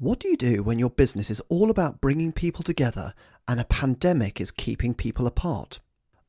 What 0.00 0.20
do 0.20 0.28
you 0.28 0.36
do 0.36 0.62
when 0.62 0.78
your 0.78 0.90
business 0.90 1.28
is 1.28 1.42
all 1.48 1.70
about 1.70 2.00
bringing 2.00 2.30
people 2.30 2.62
together 2.62 3.14
and 3.48 3.58
a 3.58 3.64
pandemic 3.64 4.40
is 4.40 4.52
keeping 4.52 4.94
people 4.94 5.26
apart? 5.26 5.80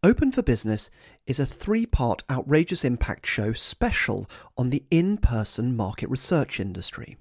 Open 0.01 0.31
for 0.31 0.41
Business 0.41 0.89
is 1.27 1.39
a 1.39 1.45
three 1.45 1.85
part 1.85 2.23
outrageous 2.31 2.83
impact 2.83 3.27
show 3.27 3.53
special 3.53 4.27
on 4.57 4.71
the 4.71 4.83
in 4.89 5.17
person 5.17 5.77
market 5.77 6.09
research 6.09 6.59
industry. 6.59 7.17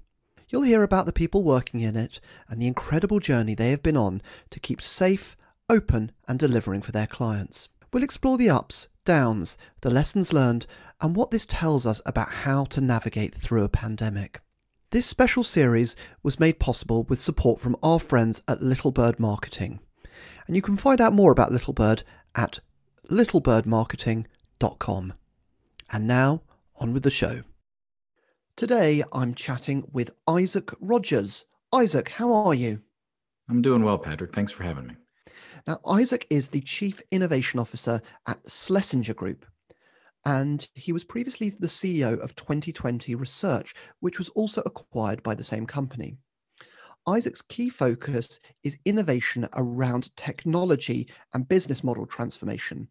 You'll 0.49 0.63
hear 0.63 0.81
about 0.81 1.05
the 1.05 1.13
people 1.13 1.43
working 1.43 1.81
in 1.81 1.95
it 1.95 2.19
and 2.47 2.59
the 2.59 2.67
incredible 2.67 3.19
journey 3.19 3.53
they 3.53 3.69
have 3.69 3.83
been 3.83 3.97
on 3.97 4.19
to 4.49 4.59
keep 4.59 4.81
safe, 4.81 5.37
open, 5.69 6.11
and 6.27 6.39
delivering 6.39 6.81
for 6.81 6.91
their 6.91 7.05
clients. 7.05 7.69
We'll 7.93 8.01
explore 8.01 8.39
the 8.39 8.49
ups, 8.49 8.87
downs, 9.05 9.55
the 9.81 9.91
lessons 9.91 10.33
learned, 10.33 10.65
and 10.99 11.15
what 11.15 11.29
this 11.29 11.45
tells 11.45 11.85
us 11.85 12.01
about 12.07 12.31
how 12.31 12.65
to 12.65 12.81
navigate 12.81 13.35
through 13.35 13.65
a 13.65 13.69
pandemic. 13.69 14.41
This 14.91 15.05
special 15.05 15.43
series 15.43 15.95
was 16.23 16.39
made 16.39 16.57
possible 16.57 17.03
with 17.03 17.19
support 17.19 17.59
from 17.59 17.75
our 17.83 17.99
friends 17.99 18.41
at 18.47 18.63
Little 18.63 18.89
Bird 18.89 19.19
Marketing. 19.19 19.81
And 20.47 20.55
you 20.55 20.63
can 20.63 20.77
find 20.77 20.99
out 20.99 21.13
more 21.13 21.31
about 21.31 21.51
Littlebird 21.51 22.01
at 22.33 22.59
littlebirdmarketing.com. 23.11 25.13
And 25.91 26.07
now, 26.07 26.41
on 26.79 26.91
with 26.91 27.03
the 27.03 27.11
show. 27.11 27.43
Today, 28.55 29.03
I'm 29.13 29.35
chatting 29.35 29.87
with 29.93 30.09
Isaac 30.27 30.71
Rogers. 30.81 31.45
Isaac, 31.71 32.09
how 32.09 32.33
are 32.33 32.55
you? 32.55 32.81
I'm 33.47 33.61
doing 33.61 33.83
well, 33.83 33.99
Patrick. 33.99 34.33
Thanks 34.33 34.51
for 34.51 34.63
having 34.63 34.87
me. 34.87 34.95
Now, 35.67 35.81
Isaac 35.87 36.25
is 36.31 36.47
the 36.47 36.61
Chief 36.61 36.99
Innovation 37.11 37.59
Officer 37.59 38.01
at 38.25 38.49
Schlesinger 38.49 39.13
Group, 39.13 39.45
and 40.29 40.69
he 40.75 40.91
was 40.91 41.03
previously 41.03 41.49
the 41.49 41.65
CEO 41.67 42.19
of 42.19 42.35
20/20 42.35 43.15
Research, 43.15 43.73
which 43.99 44.19
was 44.19 44.29
also 44.29 44.61
acquired 44.63 45.23
by 45.23 45.33
the 45.33 45.43
same 45.43 45.65
company. 45.65 46.17
Isaac's 47.07 47.41
key 47.41 47.69
focus 47.69 48.39
is 48.63 48.77
innovation 48.85 49.49
around 49.53 50.15
technology 50.15 51.09
and 51.33 51.47
business 51.47 51.83
model 51.83 52.05
transformation, 52.05 52.87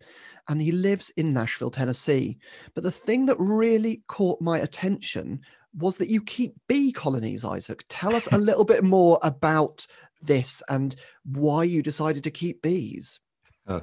and 0.48 0.60
he 0.60 0.72
lives 0.72 1.10
in 1.10 1.32
Nashville, 1.32 1.70
Tennessee. 1.70 2.38
But 2.74 2.82
the 2.82 2.90
thing 2.90 3.26
that 3.26 3.38
really 3.38 4.02
caught 4.08 4.40
my 4.40 4.58
attention 4.58 5.40
was 5.72 5.98
that 5.98 6.10
you 6.10 6.20
keep 6.20 6.56
bee 6.66 6.90
colonies, 6.90 7.44
Isaac. 7.44 7.84
Tell 7.88 8.16
us 8.16 8.26
a 8.32 8.38
little 8.48 8.64
bit 8.64 8.82
more 8.82 9.20
about 9.22 9.86
this 10.20 10.60
and 10.68 10.96
why 11.24 11.62
you 11.62 11.82
decided 11.82 12.24
to 12.24 12.32
keep 12.32 12.62
bees. 12.62 13.20
Uh, 13.64 13.82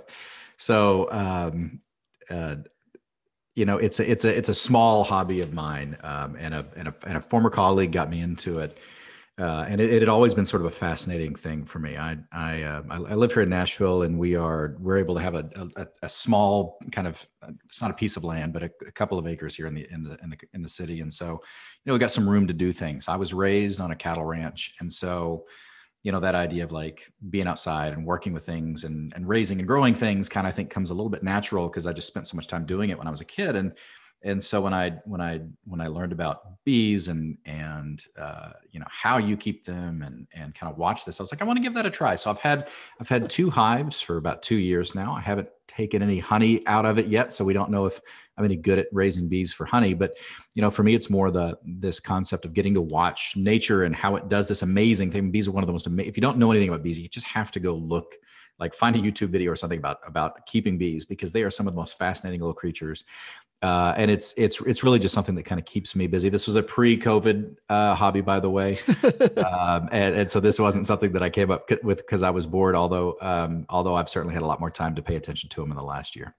so, 0.58 1.10
um, 1.10 1.80
uh, 2.30 2.56
you 3.56 3.66
know, 3.66 3.78
it's 3.78 4.00
a 4.00 4.10
it's 4.10 4.26
a 4.26 4.38
it's 4.38 4.50
a 4.50 4.54
small 4.54 5.04
hobby 5.04 5.40
of 5.40 5.54
mine, 5.54 5.98
um, 6.04 6.36
and 6.38 6.54
a, 6.54 6.66
and 6.76 6.90
a 6.90 6.96
and 7.08 7.18
a 7.18 7.22
former 7.22 7.50
colleague 7.50 7.94
got 7.94 8.10
me 8.10 8.22
into 8.22 8.60
it. 8.60 8.78
Uh, 9.38 9.66
and 9.68 9.82
it, 9.82 9.92
it, 9.92 10.02
had 10.02 10.08
always 10.08 10.34
been 10.34 10.46
sort 10.46 10.62
of 10.62 10.68
a 10.68 10.72
fascinating 10.72 11.36
thing 11.36 11.66
for 11.66 11.80
me. 11.80 11.98
I 11.98 12.18
I, 12.32 12.64
uh, 12.64 12.84
I, 12.90 13.16
live 13.16 13.34
here 13.34 13.44
in 13.44 13.50
Nashville, 13.50 14.04
and 14.04 14.18
we 14.18 14.36
are 14.36 14.78
we're 14.80 14.98
able 14.98 15.16
to 15.16 15.22
have 15.22 15.36
a, 15.36 15.50
a, 15.76 15.88
a 16.04 16.10
small 16.10 16.78
kind 16.92 17.06
of 17.06 17.26
it's 17.66 17.82
not 17.82 17.92
a 17.92 17.96
piece 17.96 18.16
of 18.16 18.24
land, 18.24 18.54
but 18.54 18.64
a, 18.64 18.72
a, 18.88 18.92
couple 18.92 19.20
of 19.20 19.28
acres 19.28 19.54
here 19.56 19.68
in 19.68 19.74
the 19.74 19.92
in 19.92 20.04
the 20.04 20.18
in 20.24 20.30
the 20.30 20.38
in 20.54 20.62
the 20.62 20.70
city, 20.70 21.02
and 21.02 21.14
so 21.14 21.26
you 21.32 21.40
know 21.86 21.94
we 21.94 22.00
got 22.00 22.12
some 22.12 22.30
room 22.30 22.48
to 22.48 22.54
do 22.54 22.72
things. 22.72 23.10
I 23.10 23.18
was 23.18 23.34
raised 23.34 23.82
on 23.82 23.92
a 23.92 23.96
cattle 23.96 24.24
ranch, 24.24 24.74
and 24.80 24.92
so 24.92 25.46
you 26.06 26.12
know 26.12 26.20
that 26.20 26.36
idea 26.36 26.64
of 26.64 26.72
like 26.72 27.12
being 27.32 27.48
outside 27.48 27.92
and 27.92 28.06
working 28.06 28.32
with 28.32 28.46
things 28.46 28.84
and 28.84 29.12
and 29.16 29.28
raising 29.28 29.58
and 29.58 29.68
growing 29.68 29.96
things 29.96 30.30
kind 30.30 30.46
of 30.46 30.54
I 30.54 30.56
think 30.56 30.70
comes 30.70 30.92
a 30.92 30.94
little 30.94 31.10
bit 31.10 31.24
natural 31.24 31.68
because 31.68 31.88
I 31.88 31.94
just 31.94 32.08
spent 32.08 32.28
so 32.28 32.36
much 32.36 32.46
time 32.46 32.64
doing 32.68 32.92
it 32.92 32.98
when 32.98 33.08
I 33.08 33.10
was 33.10 33.22
a 33.22 33.26
kid. 33.26 33.56
And 33.56 33.74
and 34.26 34.44
so 34.44 34.60
when 34.60 34.74
I 34.74 34.90
when 35.06 35.22
I 35.22 35.42
when 35.66 35.80
I 35.80 35.88
learned 35.88 36.12
about 36.12 36.64
bees 36.66 37.10
and 37.10 37.38
and 37.46 38.04
uh, 38.20 38.54
you 38.72 38.80
know 38.80 38.88
how 38.90 39.20
you 39.20 39.38
keep 39.38 39.64
them 39.64 40.02
and 40.02 40.26
and 40.34 40.56
kind 40.56 40.72
of 40.72 40.80
watch 40.80 41.06
this, 41.06 41.20
I 41.20 41.24
was 41.24 41.32
like, 41.32 41.44
I 41.44 41.46
want 41.46 41.58
to 41.58 41.64
give 41.64 41.76
that 41.76 41.86
a 41.86 41.92
try. 41.92 42.16
So 42.16 42.32
I've 42.32 42.40
had 42.40 42.68
I've 43.00 43.08
had 43.08 43.30
two 43.30 43.52
hives 43.52 44.02
for 44.02 44.18
about 44.18 44.42
two 44.42 44.56
years 44.56 44.96
now. 44.96 45.14
I 45.14 45.22
haven't 45.22 45.50
taken 45.68 46.02
any 46.02 46.18
honey 46.18 46.66
out 46.66 46.86
of 46.86 46.98
it 46.98 47.08
yet, 47.08 47.34
so 47.34 47.46
we 47.46 47.54
don't 47.54 47.70
know 47.70 47.86
if 47.86 48.02
I'm 48.36 48.46
any 48.46 48.56
good 48.56 48.80
at 48.80 48.88
raising 48.92 49.30
bees 49.30 49.54
for 49.54 49.64
honey. 49.64 49.94
But 49.94 50.18
you 50.56 50.62
know, 50.64 50.72
for 50.72 50.82
me, 50.82 50.96
it's 50.96 51.12
more 51.12 51.30
the 51.30 51.60
this 51.64 52.00
concept 52.00 52.46
of 52.46 52.54
getting 52.56 52.74
to 52.74 52.82
watch 52.82 53.38
nature 53.38 53.84
and 53.84 53.96
how 53.96 54.16
it 54.16 54.28
does 54.28 54.48
this 54.48 54.64
amazing 54.64 55.12
thing. 55.12 55.30
Bees 55.30 55.48
are 55.48 55.52
one 55.52 55.64
of 55.64 55.68
the 55.68 55.74
most 55.74 55.86
amazing. 55.86 56.10
If 56.10 56.18
you 56.18 56.22
don't 56.22 56.40
know 56.40 56.50
anything 56.50 56.70
about 56.70 56.82
bees, 56.82 56.98
you 56.98 57.08
just 57.08 57.28
have 57.28 57.52
to 57.52 57.60
go 57.60 57.76
look 57.76 58.16
like 58.60 58.74
find 58.74 58.96
a 58.96 59.00
YouTube 59.00 59.30
video 59.30 59.52
or 59.52 59.56
something 59.56 59.80
about 59.80 60.00
about 60.08 60.46
keeping 60.46 60.78
bees 60.78 61.06
because 61.06 61.32
they 61.32 61.44
are 61.44 61.52
some 61.52 61.68
of 61.68 61.74
the 61.74 61.80
most 61.80 61.98
fascinating 61.98 62.40
little 62.40 62.54
creatures. 62.54 63.04
Uh, 63.62 63.94
and 63.98 64.12
it's 64.12 64.34
it's 64.38 64.60
it's 64.62 64.84
really 64.84 65.00
just 65.00 65.14
something 65.14 65.36
that 65.36 65.44
kind 65.44 65.60
of 65.60 65.66
keeps 65.66 65.96
me 65.96 66.08
busy. 66.08 66.30
This 66.30 66.46
was 66.46 66.56
a 66.56 66.64
pre-COVID 66.64 67.56
uh, 67.70 67.96
hobby, 67.96 68.22
by 68.22 68.40
the 68.40 68.50
way, 68.50 68.78
um, 69.38 69.90
and, 69.92 70.16
and, 70.16 70.30
so 70.30 70.40
this 70.40 70.60
wasn't 70.60 70.86
something 70.86 71.14
that 71.14 71.24
I 71.24 71.30
came 71.30 71.50
up 71.50 71.70
with 71.84 71.98
because 71.98 72.22
I 72.22 72.30
was 72.30 72.46
bored. 72.46 72.76
Although 72.76 73.18
um, 73.22 73.66
although 73.70 73.96
I've 73.96 74.10
certainly 74.10 74.34
had 74.34 74.44
a 74.44 74.46
lot 74.46 74.60
more 74.60 74.70
time 74.70 74.94
to 74.96 75.02
pay 75.02 75.16
attention 75.16 75.50
to 75.52 75.62
them 75.62 75.72
in 75.72 75.78
the 75.78 75.84
last 75.84 76.16
year. 76.16 76.36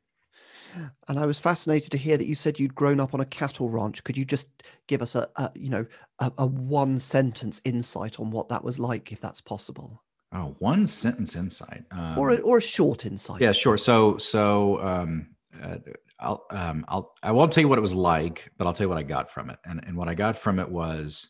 And 1.09 1.19
I 1.19 1.27
was 1.27 1.39
fascinated 1.39 1.91
to 1.93 1.99
hear 1.99 2.19
that 2.19 2.27
you 2.27 2.35
said 2.35 2.59
you'd 2.59 2.75
grown 2.75 3.01
up 3.01 3.15
on 3.15 3.21
a 3.21 3.25
cattle 3.25 3.71
ranch. 3.71 4.05
Could 4.05 4.17
you 4.17 4.25
just 4.25 4.49
give 4.87 5.01
us 5.01 5.15
a, 5.15 5.27
a 5.37 5.51
you 5.55 5.71
know 5.71 5.87
a, 6.19 6.31
a 6.39 6.47
one 6.47 6.99
sentence 6.99 7.61
insight 7.65 8.21
on 8.21 8.31
what 8.31 8.49
that 8.51 8.63
was 8.63 8.79
like, 8.79 9.11
if 9.11 9.21
that's 9.21 9.41
possible? 9.41 10.03
Oh, 10.33 10.55
one 10.59 10.87
sentence 10.87 11.35
insight, 11.35 11.85
um, 11.93 12.19
or 12.19 12.31
a, 12.31 12.37
or 12.39 12.59
a 12.59 12.63
short 12.63 13.07
insight. 13.07 13.41
Yeah, 13.41 13.53
sure. 13.53 13.79
So 13.79 14.19
so 14.19 14.83
um, 14.83 15.29
uh, 15.63 15.77
I'll 16.19 16.47
um, 16.51 16.85
I'll 16.89 17.15
I 17.23 17.33
won't 17.33 17.53
tell 17.53 17.63
you 17.63 17.69
what 17.69 17.79
it 17.79 17.83
was 17.83 17.95
like, 17.95 18.51
but 18.57 18.67
I'll 18.67 18.73
tell 18.73 18.87
you 18.87 18.89
what 18.89 18.99
I 18.99 19.03
got 19.03 19.31
from 19.31 19.51
it. 19.51 19.59
And 19.65 19.83
and 19.87 19.97
what 19.97 20.09
I 20.09 20.15
got 20.15 20.39
from 20.39 20.59
it 20.59 20.69
was 20.69 21.29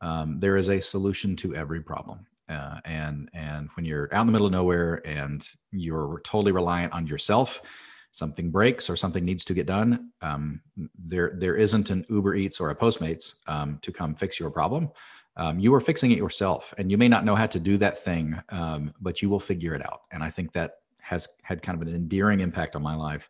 um, 0.00 0.38
there 0.40 0.56
is 0.56 0.68
a 0.70 0.80
solution 0.80 1.36
to 1.36 1.54
every 1.54 1.80
problem. 1.80 2.26
Uh, 2.48 2.78
and 2.84 3.30
and 3.32 3.68
when 3.74 3.86
you're 3.86 4.12
out 4.12 4.22
in 4.22 4.26
the 4.26 4.32
middle 4.32 4.46
of 4.46 4.52
nowhere 4.52 5.00
and 5.06 5.46
you're 5.72 6.20
totally 6.24 6.52
reliant 6.52 6.92
on 6.92 7.06
yourself 7.06 7.62
something 8.10 8.48
breaks 8.52 8.88
or 8.88 8.94
something 8.94 9.24
needs 9.24 9.44
to 9.44 9.54
get 9.54 9.66
done, 9.66 10.12
um, 10.22 10.60
there 10.96 11.32
there 11.36 11.56
isn't 11.56 11.90
an 11.90 12.04
Uber 12.08 12.36
Eats 12.36 12.60
or 12.60 12.70
a 12.70 12.76
Postmates 12.76 13.34
um, 13.48 13.78
to 13.82 13.92
come 13.92 14.14
fix 14.14 14.38
your 14.38 14.50
problem. 14.50 14.90
Um, 15.36 15.58
you 15.58 15.74
are 15.74 15.80
fixing 15.80 16.12
it 16.12 16.18
yourself, 16.18 16.72
and 16.78 16.92
you 16.92 16.98
may 16.98 17.08
not 17.08 17.24
know 17.24 17.34
how 17.34 17.46
to 17.46 17.58
do 17.58 17.76
that 17.78 18.04
thing, 18.04 18.40
um, 18.50 18.94
but 19.00 19.20
you 19.20 19.28
will 19.28 19.40
figure 19.40 19.74
it 19.74 19.84
out. 19.84 20.02
And 20.12 20.22
I 20.22 20.30
think 20.30 20.52
that 20.52 20.76
has 21.00 21.28
had 21.42 21.60
kind 21.60 21.80
of 21.80 21.86
an 21.86 21.94
endearing 21.94 22.40
impact 22.40 22.76
on 22.76 22.82
my 22.82 22.94
life 22.94 23.28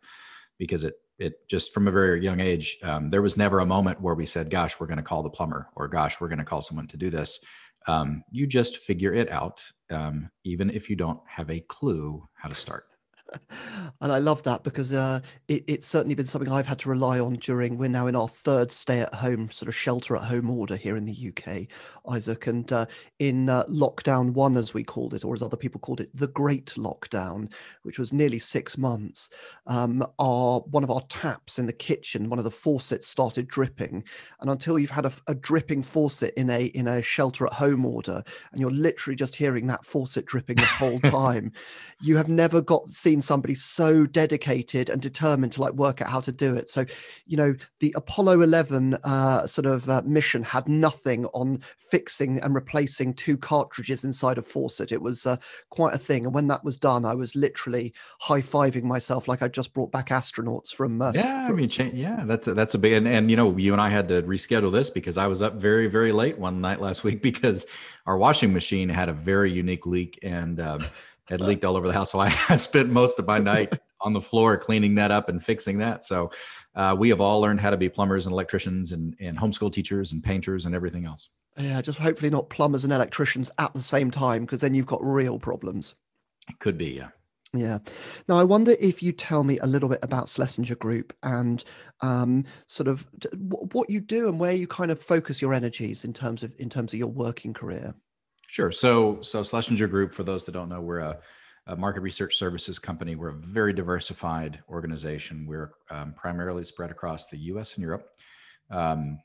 because 0.57 0.83
it 0.83 0.95
it 1.17 1.47
just 1.49 1.73
from 1.73 1.87
a 1.87 1.91
very 1.91 2.21
young 2.21 2.41
age 2.41 2.77
um, 2.83 3.09
there 3.09 3.21
was 3.21 3.37
never 3.37 3.59
a 3.59 3.65
moment 3.65 4.01
where 4.01 4.15
we 4.15 4.25
said 4.25 4.49
gosh 4.49 4.79
we're 4.79 4.87
going 4.87 4.97
to 4.97 5.03
call 5.03 5.23
the 5.23 5.29
plumber 5.29 5.69
or 5.75 5.87
gosh 5.87 6.19
we're 6.19 6.27
going 6.27 6.39
to 6.39 6.45
call 6.45 6.61
someone 6.61 6.87
to 6.87 6.97
do 6.97 7.09
this. 7.09 7.39
Um, 7.87 8.23
you 8.31 8.47
just 8.47 8.77
figure 8.77 9.13
it 9.13 9.31
out 9.31 9.61
um, 9.91 10.29
even 10.43 10.71
if 10.71 10.89
you 10.89 10.95
don't 10.95 11.19
have 11.27 11.51
a 11.51 11.59
clue 11.59 12.27
how 12.33 12.49
to 12.49 12.55
start 12.55 12.85
and 14.01 14.11
I 14.11 14.17
love 14.17 14.43
that 14.43 14.63
because 14.63 14.93
uh, 14.93 15.19
it, 15.47 15.63
it's 15.67 15.87
certainly 15.87 16.15
been 16.15 16.25
something 16.25 16.51
I've 16.51 16.67
had 16.67 16.79
to 16.79 16.89
rely 16.89 17.19
on 17.19 17.33
during. 17.33 17.77
We're 17.77 17.89
now 17.89 18.07
in 18.07 18.15
our 18.15 18.27
third 18.27 18.71
stay-at-home 18.71 19.51
sort 19.51 19.69
of 19.69 19.75
shelter-at-home 19.75 20.49
order 20.49 20.75
here 20.75 20.97
in 20.97 21.03
the 21.03 21.31
UK, 21.31 21.67
Isaac, 22.09 22.47
and 22.47 22.71
uh, 22.71 22.85
in 23.19 23.49
uh, 23.49 23.63
lockdown 23.65 24.31
one, 24.31 24.57
as 24.57 24.73
we 24.73 24.83
called 24.83 25.13
it, 25.13 25.25
or 25.25 25.33
as 25.33 25.41
other 25.41 25.57
people 25.57 25.79
called 25.79 26.01
it, 26.01 26.09
the 26.13 26.27
Great 26.27 26.67
Lockdown, 26.77 27.51
which 27.83 27.99
was 27.99 28.13
nearly 28.13 28.39
six 28.39 28.77
months. 28.77 29.29
Um, 29.67 30.05
our 30.19 30.59
one 30.61 30.83
of 30.83 30.91
our 30.91 31.01
taps 31.09 31.59
in 31.59 31.65
the 31.65 31.73
kitchen, 31.73 32.29
one 32.29 32.39
of 32.39 32.45
the 32.45 32.51
faucets 32.51 33.07
started 33.07 33.47
dripping, 33.47 34.03
and 34.41 34.49
until 34.49 34.79
you've 34.79 34.89
had 34.89 35.05
a, 35.05 35.13
a 35.27 35.35
dripping 35.35 35.83
faucet 35.83 36.33
in 36.35 36.49
a 36.49 36.65
in 36.67 36.87
a 36.87 37.01
shelter-at-home 37.01 37.85
order, 37.85 38.23
and 38.51 38.61
you're 38.61 38.71
literally 38.71 39.15
just 39.15 39.35
hearing 39.35 39.67
that 39.67 39.85
faucet 39.85 40.25
dripping 40.25 40.57
the 40.57 40.65
whole 40.65 40.99
time, 41.01 41.51
you 42.01 42.17
have 42.17 42.29
never 42.29 42.61
got 42.61 42.87
seen 42.89 43.21
somebody 43.25 43.55
so 43.55 44.05
dedicated 44.05 44.89
and 44.89 45.01
determined 45.01 45.53
to 45.53 45.61
like 45.61 45.73
work 45.73 46.01
out 46.01 46.09
how 46.09 46.21
to 46.21 46.31
do 46.31 46.55
it. 46.55 46.69
So, 46.69 46.85
you 47.25 47.37
know, 47.37 47.55
the 47.79 47.93
Apollo 47.95 48.41
11 48.41 48.95
uh, 49.03 49.47
sort 49.47 49.65
of 49.65 49.89
uh, 49.89 50.01
mission 50.05 50.43
had 50.43 50.67
nothing 50.67 51.25
on 51.27 51.61
fixing 51.77 52.39
and 52.39 52.55
replacing 52.55 53.13
two 53.13 53.37
cartridges 53.37 54.03
inside 54.03 54.37
a 54.37 54.41
faucet. 54.41 54.91
It 54.91 55.01
was 55.01 55.25
uh, 55.25 55.37
quite 55.69 55.93
a 55.93 55.97
thing. 55.97 56.25
And 56.25 56.33
when 56.33 56.47
that 56.47 56.63
was 56.63 56.77
done, 56.77 57.05
I 57.05 57.15
was 57.15 57.35
literally 57.35 57.93
high 58.19 58.41
fiving 58.41 58.83
myself 58.83 59.27
like 59.27 59.41
I 59.41 59.47
just 59.47 59.73
brought 59.73 59.91
back 59.91 60.09
astronauts 60.09 60.69
from. 60.69 61.01
Uh, 61.01 61.11
yeah, 61.13 61.47
from- 61.47 61.57
I 61.57 61.61
mean, 61.61 61.91
yeah, 61.95 62.23
that's 62.25 62.47
a, 62.47 62.53
that's 62.53 62.73
a 62.73 62.77
big 62.77 62.93
and, 62.93 63.07
and 63.07 63.29
you 63.29 63.37
know, 63.37 63.55
you 63.57 63.71
and 63.73 63.81
I 63.81 63.89
had 63.89 64.07
to 64.09 64.21
reschedule 64.23 64.71
this 64.71 64.89
because 64.89 65.17
I 65.17 65.27
was 65.27 65.41
up 65.41 65.55
very 65.55 65.87
very 65.87 66.11
late 66.11 66.37
one 66.37 66.61
night 66.61 66.81
last 66.81 67.03
week 67.03 67.21
because 67.29 67.65
our 68.05 68.17
washing 68.17 68.53
machine 68.53 68.89
had 68.89 69.09
a 69.09 69.13
very 69.13 69.51
unique 69.51 69.85
leak 69.85 70.19
and. 70.23 70.59
Um, 70.59 70.85
had 71.27 71.41
leaked 71.41 71.65
all 71.65 71.75
over 71.75 71.87
the 71.87 71.93
house. 71.93 72.11
So 72.11 72.19
I, 72.19 72.29
spent 72.55 72.89
most 72.89 73.19
of 73.19 73.25
my 73.25 73.39
night 73.39 73.77
on 74.01 74.13
the 74.13 74.21
floor 74.21 74.57
cleaning 74.57 74.95
that 74.95 75.11
up 75.11 75.29
and 75.29 75.43
fixing 75.43 75.77
that. 75.79 76.03
So 76.03 76.31
uh, 76.75 76.95
we 76.97 77.09
have 77.09 77.21
all 77.21 77.41
learned 77.41 77.59
how 77.59 77.69
to 77.69 77.77
be 77.77 77.89
plumbers 77.89 78.25
and 78.25 78.33
electricians 78.33 78.91
and, 78.91 79.15
and 79.19 79.37
homeschool 79.37 79.71
teachers 79.71 80.11
and 80.11 80.23
painters 80.23 80.65
and 80.65 80.75
everything 80.75 81.05
else. 81.05 81.29
Yeah, 81.57 81.81
just 81.81 81.99
hopefully 81.99 82.29
not 82.29 82.49
plumbers 82.49 82.83
and 82.83 82.91
electricians 82.91 83.49
at 83.57 83.73
the 83.73 83.81
same 83.81 84.11
time 84.11 84.43
because 84.43 84.61
then 84.61 84.73
you've 84.73 84.85
got 84.85 85.03
real 85.03 85.39
problems. 85.39 85.95
It 86.49 86.59
could 86.59 86.77
be, 86.77 86.91
yeah. 86.91 87.09
Yeah. 87.53 87.79
Now, 88.27 88.37
I 88.37 88.43
wonder 88.43 88.75
if 88.79 89.01
you 89.01 89.13
tell 89.13 89.43
me 89.43 89.57
a 89.59 89.65
little 89.65 89.87
bit 89.87 89.99
about 90.03 90.27
Schlesinger 90.27 90.75
Group 90.75 91.13
and 91.23 91.63
um, 92.01 92.43
sort 92.67 92.87
of 92.87 93.07
what 93.33 93.89
you 93.89 94.01
do 94.01 94.27
and 94.27 94.39
where 94.39 94.51
you 94.51 94.67
kind 94.67 94.91
of 94.91 95.01
focus 95.01 95.41
your 95.41 95.53
energies 95.53 96.03
in 96.03 96.11
terms 96.11 96.43
of 96.43 96.53
in 96.59 96.69
terms 96.69 96.93
of 96.93 96.99
your 96.99 97.07
working 97.07 97.53
career. 97.53 97.95
Sure. 98.47 98.71
So, 98.71 99.19
so 99.21 99.43
Schlesinger 99.43 99.87
Group, 99.87 100.13
for 100.13 100.23
those 100.23 100.45
that 100.45 100.51
don't 100.51 100.69
know, 100.69 100.81
we're 100.81 100.99
a, 100.99 101.17
a 101.67 101.75
market 101.75 102.01
research 102.01 102.35
services 102.35 102.79
company. 102.79 103.15
We're 103.15 103.29
a 103.29 103.39
very 103.39 103.73
diversified 103.73 104.59
organization. 104.69 105.45
We're 105.47 105.71
um, 105.89 106.13
primarily 106.13 106.63
spread 106.63 106.91
across 106.91 107.27
the 107.27 107.37
U.S. 107.37 107.75
and 107.75 107.83
Europe. 107.83 108.09
Um, 108.69 109.19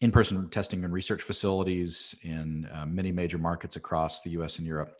in-person 0.00 0.50
testing 0.50 0.84
and 0.84 0.92
research 0.92 1.22
facilities 1.22 2.14
in 2.22 2.68
uh, 2.72 2.86
many 2.86 3.10
major 3.10 3.38
markets 3.38 3.76
across 3.76 4.22
the 4.22 4.30
U.S. 4.30 4.58
and 4.58 4.66
Europe. 4.66 4.96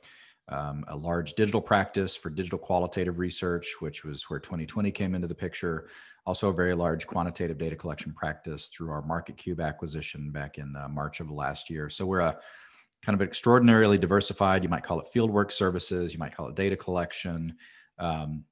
Um, 0.49 0.85
a 0.89 0.97
large 0.97 1.35
digital 1.35 1.61
practice 1.61 2.15
for 2.15 2.31
digital 2.31 2.59
qualitative 2.59 3.19
research, 3.19 3.67
which 3.81 4.05
was 4.05 4.31
where 4.31 4.39
20/20 4.39 4.95
came 4.95 5.15
into 5.15 5.27
the 5.27 5.35
picture. 5.35 5.89
Also, 6.25 6.51
a 6.51 6.53
very 6.53 6.75
large 6.75 7.07
quantitative 7.07 7.59
data 7.59 7.75
collection 7.75 8.13
practice 8.13 8.69
through 8.69 8.91
our 8.91 9.03
MarketCube 9.03 9.61
acquisition 9.61 10.31
back 10.31 10.59
in 10.59 10.75
uh, 10.77 10.89
March 10.89 11.21
of 11.21 11.31
last 11.31 11.69
year. 11.69 11.89
So 11.91 12.07
we're 12.07 12.21
a 12.21 12.39
kind 13.07 13.15
of 13.15 13.27
extraordinarily 13.27 13.97
diversified. 13.97 14.65
You 14.65 14.69
might 14.69 14.83
call 14.83 14.99
it 14.99 15.07
fieldwork 15.15 15.53
services. 15.53 16.13
You 16.13 16.19
might 16.19 16.37
call 16.37 16.49
it 16.49 16.57
data 16.57 16.77
collection. 16.77 17.55
Um, 17.99 18.45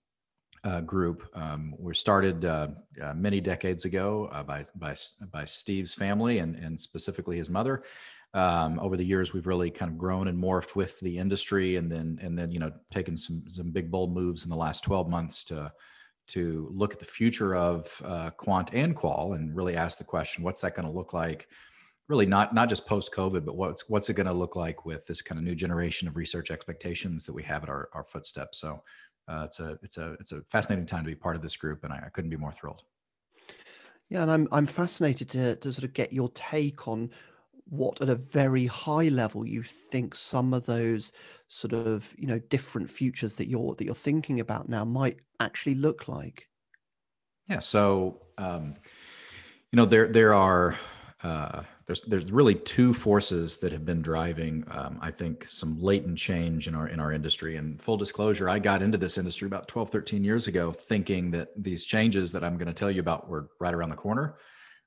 uh, 0.62 0.80
group. 0.80 1.28
Um, 1.34 1.74
we 1.78 1.92
started 1.92 2.46
uh, 2.46 2.68
uh, 3.02 3.12
many 3.12 3.38
decades 3.38 3.84
ago 3.84 4.30
uh, 4.32 4.42
by, 4.42 4.64
by, 4.76 4.94
by 5.30 5.44
Steve's 5.44 5.92
family 5.92 6.38
and, 6.38 6.56
and 6.56 6.80
specifically 6.80 7.36
his 7.36 7.50
mother. 7.50 7.82
Um, 8.32 8.80
over 8.80 8.96
the 8.96 9.04
years, 9.04 9.34
we've 9.34 9.46
really 9.46 9.70
kind 9.70 9.92
of 9.92 9.98
grown 9.98 10.26
and 10.26 10.42
morphed 10.42 10.74
with 10.74 10.98
the 11.00 11.18
industry, 11.18 11.76
and 11.76 11.92
then 11.92 12.18
and 12.22 12.36
then 12.36 12.50
you 12.50 12.58
know 12.58 12.72
taken 12.90 13.14
some 13.14 13.44
some 13.46 13.72
big 13.72 13.90
bold 13.90 14.14
moves 14.14 14.44
in 14.44 14.50
the 14.50 14.56
last 14.56 14.82
12 14.82 15.08
months 15.08 15.44
to 15.44 15.70
to 16.28 16.68
look 16.72 16.92
at 16.94 16.98
the 16.98 17.04
future 17.04 17.54
of 17.54 18.02
uh, 18.04 18.30
quant 18.30 18.70
and 18.72 18.96
qual 18.96 19.34
and 19.34 19.54
really 19.54 19.76
ask 19.76 19.98
the 19.98 20.04
question, 20.04 20.42
what's 20.42 20.62
that 20.62 20.74
going 20.74 20.86
to 20.86 20.92
look 20.92 21.12
like? 21.12 21.46
Really, 22.08 22.26
not 22.26 22.54
not 22.54 22.68
just 22.68 22.86
post 22.86 23.14
COVID, 23.14 23.44
but 23.44 23.56
what's 23.56 23.88
what's 23.88 24.10
it 24.10 24.14
going 24.14 24.26
to 24.26 24.32
look 24.32 24.56
like 24.56 24.84
with 24.84 25.06
this 25.06 25.22
kind 25.22 25.38
of 25.38 25.44
new 25.44 25.54
generation 25.54 26.06
of 26.06 26.16
research 26.16 26.50
expectations 26.50 27.24
that 27.24 27.32
we 27.32 27.42
have 27.44 27.62
at 27.62 27.70
our, 27.70 27.88
our 27.94 28.04
footsteps? 28.04 28.58
So 28.58 28.82
uh, 29.26 29.44
it's 29.46 29.58
a 29.60 29.78
it's 29.82 29.96
a 29.96 30.12
it's 30.20 30.32
a 30.32 30.42
fascinating 30.42 30.84
time 30.86 31.04
to 31.04 31.10
be 31.10 31.14
part 31.14 31.36
of 31.36 31.42
this 31.42 31.56
group, 31.56 31.82
and 31.82 31.92
I, 31.92 32.02
I 32.06 32.08
couldn't 32.10 32.30
be 32.30 32.36
more 32.36 32.52
thrilled. 32.52 32.82
Yeah, 34.10 34.22
and 34.22 34.30
I'm 34.30 34.48
I'm 34.52 34.66
fascinated 34.66 35.30
to 35.30 35.56
to 35.56 35.72
sort 35.72 35.84
of 35.84 35.94
get 35.94 36.12
your 36.12 36.28
take 36.30 36.86
on 36.88 37.10
what 37.66 38.00
at 38.02 38.10
a 38.10 38.14
very 38.14 38.66
high 38.66 39.08
level 39.08 39.46
you 39.46 39.62
think 39.62 40.14
some 40.14 40.52
of 40.52 40.66
those 40.66 41.10
sort 41.48 41.72
of 41.72 42.14
you 42.18 42.26
know 42.26 42.38
different 42.38 42.90
futures 42.90 43.34
that 43.36 43.48
you're 43.48 43.74
that 43.76 43.84
you're 43.84 43.94
thinking 43.94 44.40
about 44.40 44.68
now 44.68 44.84
might 44.84 45.20
actually 45.40 45.74
look 45.74 46.06
like. 46.06 46.48
Yeah, 47.48 47.60
so 47.60 48.20
um, 48.36 48.74
you 49.72 49.76
know 49.78 49.86
there 49.86 50.08
there 50.08 50.34
are 50.34 50.76
uh, 51.22 51.62
there's 51.86 52.02
there's 52.02 52.30
really 52.32 52.54
two 52.54 52.94
forces 52.94 53.58
that 53.58 53.72
have 53.72 53.84
been 53.84 54.02
driving 54.02 54.64
um, 54.70 54.98
i 55.02 55.10
think 55.10 55.44
some 55.48 55.80
latent 55.80 56.18
change 56.18 56.66
in 56.68 56.74
our 56.74 56.88
in 56.88 57.00
our 57.00 57.12
industry. 57.12 57.56
And 57.56 57.80
full 57.80 57.96
disclosure 57.96 58.48
i 58.48 58.58
got 58.58 58.82
into 58.82 58.98
this 58.98 59.18
industry 59.18 59.46
about 59.46 59.68
12 59.68 59.90
13 59.90 60.24
years 60.24 60.46
ago 60.46 60.72
thinking 60.72 61.30
that 61.32 61.48
these 61.56 61.84
changes 61.86 62.32
that 62.32 62.44
i'm 62.44 62.56
going 62.56 62.68
to 62.68 62.74
tell 62.74 62.90
you 62.90 63.00
about 63.00 63.28
were 63.28 63.50
right 63.60 63.74
around 63.74 63.90
the 63.90 63.96
corner. 63.96 64.36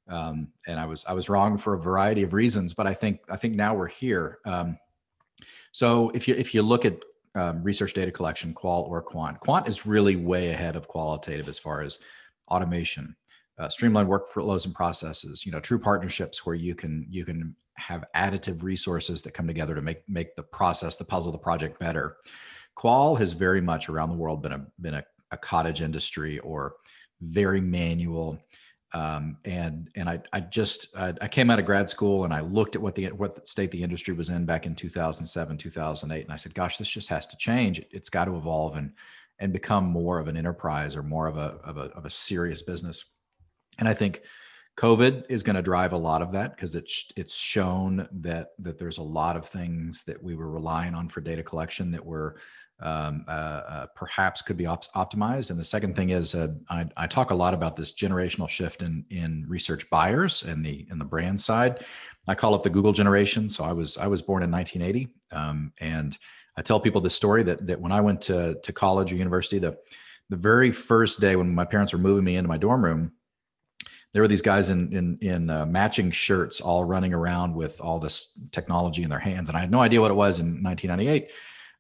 Um, 0.10 0.50
and 0.68 0.80
i 0.80 0.86
was 0.86 1.06
i 1.06 1.14
was 1.14 1.30
wrong 1.30 1.58
for 1.58 1.74
a 1.74 1.80
variety 1.80 2.24
of 2.24 2.34
reasons 2.34 2.74
but 2.74 2.88
i 2.88 2.94
think 2.94 3.20
i 3.30 3.38
think 3.38 3.56
now 3.56 3.76
we're 3.76 3.88
here. 3.88 4.40
Um, 4.46 4.78
so 5.72 6.10
if 6.12 6.28
you 6.28 6.36
if 6.36 6.54
you 6.54 6.62
look 6.62 6.86
at 6.86 6.98
um, 7.36 7.62
research 7.62 7.94
data 7.94 8.12
collection 8.12 8.54
qual 8.54 8.84
or 8.84 9.02
quant 9.02 9.40
quant 9.40 9.68
is 9.68 9.86
really 9.86 10.16
way 10.16 10.50
ahead 10.50 10.76
of 10.76 10.88
qualitative 10.88 11.48
as 11.48 11.60
far 11.60 11.82
as 11.82 12.00
automation 12.50 13.16
uh, 13.60 13.70
streamlined 13.70 14.10
workflows 14.10 14.66
and 14.66 14.76
processes 14.76 15.46
you 15.46 15.52
know 15.52 15.60
true 15.60 15.80
partnerships 15.80 16.46
where 16.46 16.56
you 16.56 16.76
can 16.76 17.06
you 17.10 17.26
can 17.26 17.56
have 17.78 18.06
additive 18.16 18.64
resources 18.64 19.22
that 19.22 19.34
come 19.34 19.48
together 19.48 19.76
to 19.76 19.82
make 19.82 20.08
make 20.10 20.36
the 20.36 20.44
process 20.44 20.98
the 20.98 21.06
puzzle 21.06 21.32
the 21.32 21.38
project 21.38 21.80
better. 21.80 22.18
Qual 22.76 23.16
has 23.16 23.34
very 23.34 23.62
much 23.62 23.90
around 23.90 24.10
the 24.10 24.16
world 24.16 24.42
been 24.42 24.52
a 24.52 24.66
been 24.80 24.96
a, 24.96 25.04
a 25.32 25.38
cottage 25.38 25.82
industry 25.82 26.40
or 26.40 26.76
very 27.22 27.62
manual. 27.62 28.40
Um, 28.94 29.38
and 29.46 29.90
and 29.96 30.10
I, 30.10 30.22
I 30.32 30.40
just 30.40 30.96
I, 30.96 31.14
I, 31.22 31.28
came 31.28 31.50
out 31.50 31.60
of 31.60 31.66
grad 31.66 31.90
school 31.90 32.24
and 32.24 32.34
I 32.34 32.40
looked 32.40 32.76
at 32.76 32.82
what 32.82 32.96
the 32.96 33.08
what 33.08 33.46
state 33.46 33.70
the 33.70 33.84
industry 33.84 34.14
was 34.14 34.30
in 34.30 34.46
back 34.46 34.66
in 34.66 34.76
2007 34.76 35.58
2008 35.58 36.24
and 36.24 36.32
I 36.32 36.36
said 36.38 36.54
gosh 36.54 36.78
this 36.78 36.90
just 36.90 37.10
has 37.10 37.28
to 37.28 37.38
change. 37.38 37.80
It, 37.80 37.90
has 37.92 38.10
got 38.10 38.26
to 38.26 38.38
evolve 38.38 38.78
and 38.78 38.94
and 39.40 39.52
become 39.52 39.84
more 39.84 40.20
of 40.20 40.30
an 40.30 40.38
enterprise 40.38 40.96
or 40.96 41.04
more 41.04 41.28
of 41.28 41.38
a 41.38 41.60
of 41.66 41.78
a, 41.78 41.92
of 41.98 42.06
a 42.06 42.10
serious 42.10 42.62
business 42.62 43.04
and 43.78 43.88
I 43.88 43.94
think 43.94 44.22
COVID 44.78 45.26
is 45.28 45.42
going 45.42 45.56
to 45.56 45.62
drive 45.62 45.94
a 45.94 45.98
lot 45.98 46.22
of 46.22 46.32
that 46.34 46.56
because 46.56 46.76
it's 46.76 47.12
it's 47.16 47.36
shown 47.36 48.08
that 48.12 48.50
that 48.60 48.78
there's 48.78 49.00
a 49.00 49.04
lot 49.04 49.36
of 49.36 49.48
things 49.48 50.04
that 50.06 50.22
we 50.22 50.36
were 50.36 50.50
relying 50.50 50.94
on 50.94 51.08
for 51.08 51.20
data 51.20 51.42
collection 51.42 51.92
that 51.92 52.06
were 52.06 52.38
um, 52.80 53.26
uh, 53.28 53.32
uh, 53.32 53.86
perhaps 53.96 54.44
could 54.44 54.56
be 54.56 54.68
op- 54.68 54.86
optimized. 54.94 55.50
And 55.50 55.60
the 55.60 55.64
second 55.64 55.96
thing 55.96 56.12
is 56.12 56.36
uh, 56.36 56.50
I, 56.70 56.88
I, 56.96 57.08
talk 57.08 57.32
a 57.32 57.36
lot 57.36 57.56
about 57.56 57.76
this 57.76 57.92
generational 57.92 58.48
shift 58.48 58.84
in 58.84 59.04
in 59.10 59.46
research 59.48 59.90
buyers 59.90 60.44
and 60.44 60.64
the 60.64 60.86
in 60.92 61.00
the 61.00 61.06
brand 61.06 61.42
side. 61.42 61.84
I 62.28 62.36
call 62.36 62.54
it 62.54 62.62
the 62.62 62.70
Google 62.70 62.94
generation. 62.94 63.50
So 63.50 63.64
I 63.64 63.72
was 63.72 63.98
I 63.98 64.06
was 64.06 64.22
born 64.22 64.44
in 64.44 64.52
1980, 64.52 65.12
um, 65.32 65.74
and 65.80 66.16
I 66.56 66.62
tell 66.62 66.80
people 66.80 67.02
this 67.02 67.16
story 67.16 67.42
that 67.44 67.66
that 67.66 67.82
when 67.82 67.92
I 67.92 68.02
went 68.02 68.22
to 68.24 68.60
to 68.62 68.72
college 68.72 69.12
or 69.12 69.16
university, 69.16 69.58
the 69.58 69.76
the 70.30 70.38
very 70.38 70.70
first 70.70 71.20
day 71.20 71.36
when 71.36 71.56
my 71.56 71.66
parents 71.66 71.94
were 71.94 72.00
moving 72.00 72.26
me 72.26 72.36
into 72.36 72.48
my 72.48 72.58
dorm 72.58 72.86
room 72.86 73.14
there 74.14 74.22
were 74.22 74.28
these 74.28 74.42
guys 74.42 74.70
in 74.70 74.92
in 74.94 75.18
in 75.22 75.50
uh, 75.50 75.66
matching 75.66 76.12
shirts 76.12 76.62
all 76.62 76.86
running 76.86 77.14
around 77.14 77.54
with 77.54 77.80
all 77.82 78.00
this 78.00 78.40
technology 78.52 79.04
in 79.04 79.10
their 79.10 79.20
hands 79.20 79.50
and 79.50 79.58
i 79.58 79.62
had 79.62 79.72
no 79.72 79.80
idea 79.80 80.02
what 80.02 80.12
it 80.12 80.16
was 80.16 80.40
in 80.40 80.64
1998 80.64 81.30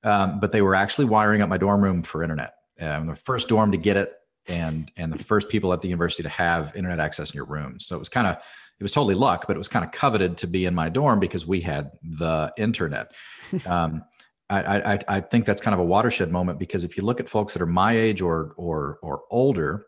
um, 0.03 0.39
but 0.39 0.51
they 0.51 0.61
were 0.61 0.75
actually 0.75 1.05
wiring 1.05 1.41
up 1.41 1.49
my 1.49 1.57
dorm 1.57 1.83
room 1.83 2.01
for 2.01 2.23
internet. 2.23 2.53
Um, 2.79 3.07
the 3.07 3.15
first 3.15 3.49
dorm 3.49 3.71
to 3.71 3.77
get 3.77 3.97
it 3.97 4.13
and 4.47 4.89
and 4.95 5.11
the 5.11 5.17
first 5.17 5.49
people 5.49 5.73
at 5.73 5.81
the 5.81 5.89
university 5.89 6.23
to 6.23 6.29
have 6.29 6.73
internet 6.75 6.99
access 6.99 7.31
in 7.31 7.35
your 7.35 7.45
room. 7.45 7.79
So 7.79 7.95
it 7.95 7.99
was 7.99 8.09
kind 8.09 8.27
of 8.27 8.37
it 8.79 8.83
was 8.83 8.91
totally 8.91 9.15
luck 9.15 9.45
but 9.47 9.55
it 9.55 9.57
was 9.57 9.67
kind 9.67 9.83
of 9.83 9.91
coveted 9.91 10.37
to 10.37 10.47
be 10.47 10.65
in 10.65 10.75
my 10.75 10.87
dorm 10.87 11.19
because 11.19 11.45
we 11.45 11.61
had 11.61 11.91
the 12.03 12.51
internet. 12.57 13.13
Um, 13.65 14.03
I, 14.49 14.93
I, 14.93 14.99
I 15.09 15.19
think 15.19 15.43
that's 15.43 15.61
kind 15.61 15.73
of 15.73 15.81
a 15.81 15.85
watershed 15.85 16.31
moment 16.31 16.57
because 16.57 16.85
if 16.85 16.95
you 16.95 17.03
look 17.03 17.19
at 17.19 17.27
folks 17.27 17.53
that 17.53 17.61
are 17.61 17.65
my 17.65 17.97
age 17.97 18.21
or 18.21 18.53
or 18.55 18.97
or 19.01 19.21
older 19.29 19.85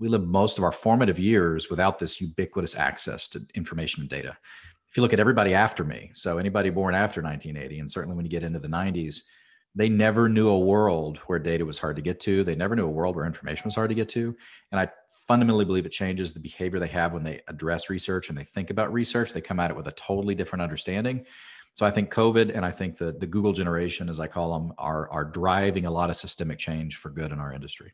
we 0.00 0.08
lived 0.08 0.26
most 0.26 0.58
of 0.58 0.64
our 0.64 0.72
formative 0.72 1.18
years 1.18 1.70
without 1.70 1.98
this 1.98 2.20
ubiquitous 2.20 2.74
access 2.74 3.28
to 3.28 3.46
information 3.54 4.00
and 4.00 4.10
data. 4.10 4.36
If 4.88 4.96
you 4.96 5.02
look 5.02 5.12
at 5.12 5.20
everybody 5.20 5.54
after 5.54 5.84
me, 5.84 6.10
so 6.14 6.38
anybody 6.38 6.70
born 6.70 6.94
after 6.94 7.22
1980, 7.22 7.78
and 7.78 7.90
certainly 7.90 8.16
when 8.16 8.24
you 8.24 8.30
get 8.30 8.42
into 8.42 8.58
the 8.58 8.66
90s, 8.66 9.20
they 9.74 9.88
never 9.88 10.28
knew 10.28 10.48
a 10.48 10.58
world 10.58 11.18
where 11.26 11.38
data 11.38 11.64
was 11.64 11.78
hard 11.78 11.94
to 11.96 12.02
get 12.02 12.18
to. 12.20 12.42
They 12.42 12.56
never 12.56 12.74
knew 12.74 12.86
a 12.86 12.90
world 12.90 13.14
where 13.14 13.24
information 13.24 13.66
was 13.66 13.76
hard 13.76 13.90
to 13.90 13.94
get 13.94 14.08
to. 14.10 14.34
And 14.72 14.80
I 14.80 14.88
fundamentally 15.28 15.64
believe 15.64 15.86
it 15.86 15.92
changes 15.92 16.32
the 16.32 16.40
behavior 16.40 16.80
they 16.80 16.88
have 16.88 17.12
when 17.12 17.22
they 17.22 17.42
address 17.46 17.88
research 17.88 18.30
and 18.30 18.36
they 18.36 18.42
think 18.42 18.70
about 18.70 18.92
research. 18.92 19.32
They 19.32 19.40
come 19.40 19.60
at 19.60 19.70
it 19.70 19.76
with 19.76 19.86
a 19.86 19.92
totally 19.92 20.34
different 20.34 20.62
understanding. 20.62 21.24
So 21.74 21.86
I 21.86 21.92
think 21.92 22.12
COVID 22.12 22.52
and 22.52 22.66
I 22.66 22.72
think 22.72 22.96
the, 22.96 23.12
the 23.12 23.28
Google 23.28 23.52
generation, 23.52 24.08
as 24.08 24.18
I 24.18 24.26
call 24.26 24.58
them, 24.58 24.72
are, 24.76 25.08
are 25.10 25.24
driving 25.24 25.86
a 25.86 25.90
lot 25.90 26.10
of 26.10 26.16
systemic 26.16 26.58
change 26.58 26.96
for 26.96 27.10
good 27.10 27.30
in 27.30 27.38
our 27.38 27.52
industry. 27.52 27.92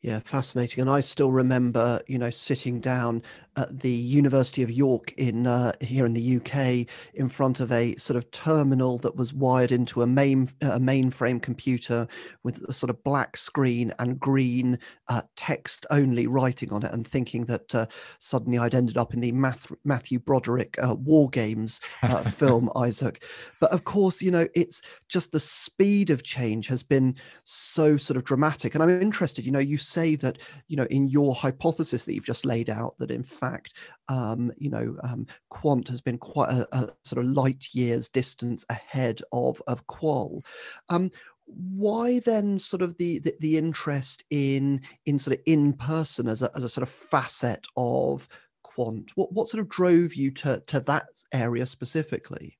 Yeah, 0.00 0.20
fascinating. 0.20 0.80
And 0.80 0.88
I 0.88 1.00
still 1.00 1.32
remember, 1.32 2.00
you 2.06 2.18
know, 2.18 2.30
sitting 2.30 2.78
down 2.78 3.20
at 3.56 3.80
the 3.80 3.90
University 3.90 4.62
of 4.62 4.70
York 4.70 5.12
in 5.16 5.48
uh, 5.48 5.72
here 5.80 6.06
in 6.06 6.12
the 6.12 6.36
UK 6.36 6.86
in 7.14 7.28
front 7.28 7.58
of 7.58 7.72
a 7.72 7.96
sort 7.96 8.16
of 8.16 8.30
terminal 8.30 8.98
that 8.98 9.16
was 9.16 9.34
wired 9.34 9.72
into 9.72 10.02
a 10.02 10.06
main 10.06 10.48
a 10.60 10.78
mainframe 10.78 11.42
computer 11.42 12.06
with 12.44 12.62
a 12.68 12.72
sort 12.72 12.90
of 12.90 13.02
black 13.02 13.36
screen 13.36 13.92
and 13.98 14.20
green 14.20 14.78
uh, 15.08 15.22
text 15.34 15.84
only 15.90 16.28
writing 16.28 16.72
on 16.72 16.84
it, 16.84 16.92
and 16.92 17.04
thinking 17.04 17.44
that 17.46 17.74
uh, 17.74 17.86
suddenly 18.20 18.56
I'd 18.56 18.76
ended 18.76 18.96
up 18.98 19.14
in 19.14 19.20
the 19.20 19.32
Math- 19.32 19.72
Matthew 19.84 20.20
Broderick 20.20 20.76
uh, 20.80 20.94
War 20.94 21.28
Games 21.28 21.80
uh, 22.04 22.22
film, 22.22 22.70
Isaac. 22.76 23.24
But 23.58 23.72
of 23.72 23.82
course, 23.82 24.22
you 24.22 24.30
know, 24.30 24.46
it's 24.54 24.80
just 25.08 25.32
the 25.32 25.40
speed 25.40 26.10
of 26.10 26.22
change 26.22 26.68
has 26.68 26.84
been 26.84 27.16
so 27.42 27.96
sort 27.96 28.16
of 28.16 28.22
dramatic, 28.22 28.74
and 28.76 28.82
I'm 28.84 29.02
interested. 29.02 29.44
You 29.44 29.50
know, 29.50 29.58
you 29.58 29.76
say 29.88 30.16
that 30.16 30.38
you 30.68 30.76
know 30.76 30.86
in 30.90 31.08
your 31.08 31.34
hypothesis 31.34 32.04
that 32.04 32.14
you've 32.14 32.24
just 32.24 32.44
laid 32.44 32.70
out 32.70 32.94
that 32.98 33.10
in 33.10 33.22
fact 33.22 33.74
um, 34.08 34.52
you 34.56 34.70
know, 34.70 34.96
um, 35.02 35.26
quant 35.50 35.88
has 35.88 36.00
been 36.00 36.18
quite 36.18 36.50
a, 36.50 36.66
a, 36.76 36.90
sort 37.04 37.24
of 37.24 37.30
light 37.30 37.74
years 37.74 38.08
distance 38.08 38.64
ahead 38.70 39.20
of 39.32 39.62
of 39.66 39.86
qual. 39.86 40.44
Um, 40.88 41.10
why 41.46 42.20
then 42.20 42.58
sort 42.58 42.82
of 42.82 42.96
the, 42.98 43.20
the, 43.20 43.34
the 43.40 43.56
interest 43.56 44.24
in 44.30 44.82
in 45.06 45.18
sort 45.18 45.36
of 45.36 45.42
in 45.46 45.72
person 45.72 46.28
as 46.28 46.42
a, 46.42 46.50
as 46.56 46.64
a 46.64 46.68
sort 46.68 46.82
of 46.82 46.88
facet 46.90 47.66
of 47.76 48.28
quant? 48.62 49.10
What 49.14 49.32
what 49.32 49.48
sort 49.48 49.60
of 49.60 49.68
drove 49.68 50.14
you 50.14 50.30
to 50.32 50.62
to 50.66 50.80
that 50.80 51.06
area 51.32 51.66
specifically? 51.66 52.58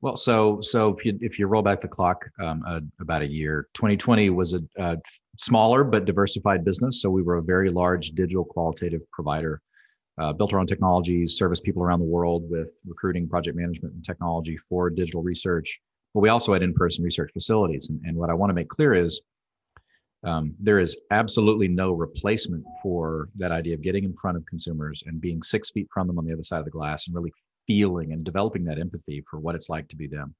Well, 0.00 0.16
so 0.16 0.60
so 0.60 0.96
if 0.96 1.04
you 1.04 1.18
if 1.20 1.38
you 1.38 1.46
roll 1.46 1.62
back 1.62 1.80
the 1.80 1.88
clock 1.88 2.24
um, 2.40 2.64
uh, 2.66 2.80
about 3.00 3.22
a 3.22 3.28
year, 3.28 3.68
20/20 3.74 4.34
was 4.34 4.52
a, 4.52 4.62
a, 4.76 4.96
smaller 5.38 5.84
but 5.84 6.04
diversified 6.04 6.64
business. 6.64 7.00
So 7.00 7.10
we 7.10 7.22
were 7.22 7.36
a 7.36 7.42
very 7.42 7.70
large 7.70 8.10
digital 8.10 8.44
qualitative 8.44 9.02
provider 9.10 9.60
uh, 10.18 10.32
built 10.32 10.52
our 10.52 10.60
own 10.60 10.66
technologies, 10.66 11.36
service 11.36 11.60
people 11.60 11.82
around 11.82 12.00
the 12.00 12.06
world 12.06 12.44
with 12.48 12.76
recruiting, 12.86 13.28
project 13.28 13.56
management, 13.56 13.94
and 13.94 14.04
technology 14.04 14.56
for 14.56 14.90
digital 14.90 15.22
research. 15.22 15.80
But 16.14 16.20
we 16.20 16.28
also 16.28 16.52
had 16.52 16.62
in-person 16.62 17.02
research 17.02 17.30
facilities. 17.32 17.88
And, 17.88 18.00
and 18.04 18.16
what 18.16 18.28
I 18.28 18.34
want 18.34 18.50
to 18.50 18.54
make 18.54 18.68
clear 18.68 18.92
is 18.92 19.22
um, 20.24 20.54
there 20.60 20.78
is 20.78 21.00
absolutely 21.10 21.66
no 21.66 21.92
replacement 21.92 22.64
for 22.82 23.28
that 23.36 23.50
idea 23.50 23.74
of 23.74 23.82
getting 23.82 24.04
in 24.04 24.14
front 24.14 24.36
of 24.36 24.46
consumers 24.46 25.02
and 25.06 25.20
being 25.20 25.42
six 25.42 25.70
feet 25.70 25.88
from 25.92 26.06
them 26.06 26.18
on 26.18 26.24
the 26.24 26.32
other 26.32 26.42
side 26.42 26.58
of 26.58 26.64
the 26.66 26.70
glass 26.70 27.06
and 27.06 27.16
really 27.16 27.32
feeling 27.66 28.12
and 28.12 28.22
developing 28.22 28.64
that 28.64 28.78
empathy 28.78 29.24
for 29.28 29.40
what 29.40 29.54
it's 29.54 29.68
like 29.68 29.88
to 29.88 29.96
be 29.96 30.06
them. 30.06 30.34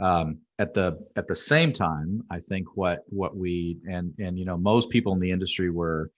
Um, 0.00 0.38
at 0.58 0.74
the 0.74 0.98
at 1.16 1.28
the 1.28 1.36
same 1.36 1.72
time, 1.72 2.22
I 2.30 2.38
think 2.38 2.76
what 2.76 3.00
what 3.08 3.36
we 3.36 3.78
and 3.86 4.12
and 4.18 4.38
you 4.38 4.44
know 4.44 4.56
most 4.56 4.90
people 4.90 5.12
in 5.12 5.20
the 5.20 5.30
industry 5.30 5.70
were 5.70 6.10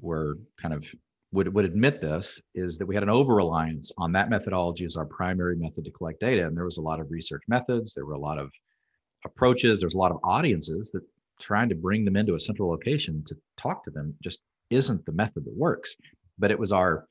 were 0.00 0.38
kind 0.60 0.74
of 0.74 0.86
would, 1.32 1.52
would 1.52 1.64
admit 1.64 2.00
this 2.00 2.40
is 2.54 2.78
that 2.78 2.86
we 2.86 2.94
had 2.94 3.02
an 3.02 3.10
over 3.10 3.34
reliance 3.34 3.92
on 3.98 4.12
that 4.12 4.30
methodology 4.30 4.84
as 4.84 4.96
our 4.96 5.04
primary 5.04 5.56
method 5.56 5.84
to 5.84 5.90
collect 5.90 6.20
data. 6.20 6.46
And 6.46 6.56
there 6.56 6.64
was 6.64 6.78
a 6.78 6.82
lot 6.82 7.00
of 7.00 7.10
research 7.10 7.42
methods, 7.48 7.94
there 7.94 8.06
were 8.06 8.14
a 8.14 8.20
lot 8.20 8.38
of 8.38 8.50
approaches, 9.24 9.80
there's 9.80 9.94
a 9.94 9.98
lot 9.98 10.10
of 10.10 10.18
audiences 10.24 10.90
that 10.92 11.02
trying 11.40 11.68
to 11.68 11.74
bring 11.74 12.04
them 12.04 12.16
into 12.16 12.34
a 12.34 12.40
central 12.40 12.70
location 12.70 13.22
to 13.26 13.36
talk 13.56 13.84
to 13.84 13.90
them 13.90 14.14
just 14.22 14.40
isn't 14.70 15.04
the 15.04 15.12
method 15.12 15.44
that 15.44 15.56
works. 15.56 15.96
But 16.38 16.50
it 16.50 16.58
was 16.58 16.72
our, 16.72 17.06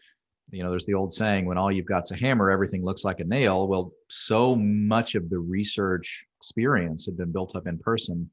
you 0.52 0.64
know, 0.64 0.70
there's 0.70 0.86
the 0.86 0.94
old 0.94 1.12
saying 1.12 1.46
when 1.46 1.58
all 1.58 1.72
you've 1.72 1.86
got's 1.86 2.12
a 2.12 2.16
hammer, 2.16 2.50
everything 2.50 2.84
looks 2.84 3.04
like 3.04 3.20
a 3.20 3.26
nail. 3.26 3.68
Well, 3.68 3.92
so 4.08 4.56
much 4.56 5.16
of 5.16 5.30
the 5.30 5.40
research 5.40 6.26
experience 6.40 7.06
had 7.06 7.18
been 7.18 7.32
built 7.32 7.56
up 7.56 7.68
in 7.68 7.78
person. 7.78 8.30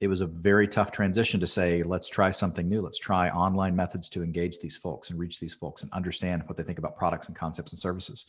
It 0.00 0.08
was 0.08 0.20
a 0.20 0.26
very 0.26 0.66
tough 0.66 0.92
transition 0.92 1.40
to 1.40 1.46
say 1.46 1.82
let's 1.82 2.08
try 2.08 2.30
something 2.30 2.68
new. 2.68 2.80
Let's 2.80 2.98
try 2.98 3.30
online 3.30 3.76
methods 3.76 4.08
to 4.10 4.22
engage 4.22 4.58
these 4.58 4.76
folks 4.76 5.10
and 5.10 5.18
reach 5.18 5.40
these 5.40 5.54
folks 5.54 5.82
and 5.82 5.92
understand 5.92 6.42
what 6.46 6.56
they 6.56 6.62
think 6.62 6.78
about 6.78 6.96
products 6.96 7.28
and 7.28 7.36
concepts 7.36 7.72
and 7.72 7.78
services. 7.78 8.26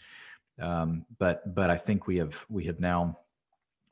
Um, 0.59 1.05
but 1.17 1.55
but 1.55 1.69
i 1.69 1.77
think 1.77 2.07
we 2.07 2.17
have 2.17 2.35
we 2.49 2.65
have 2.65 2.79
now 2.79 3.17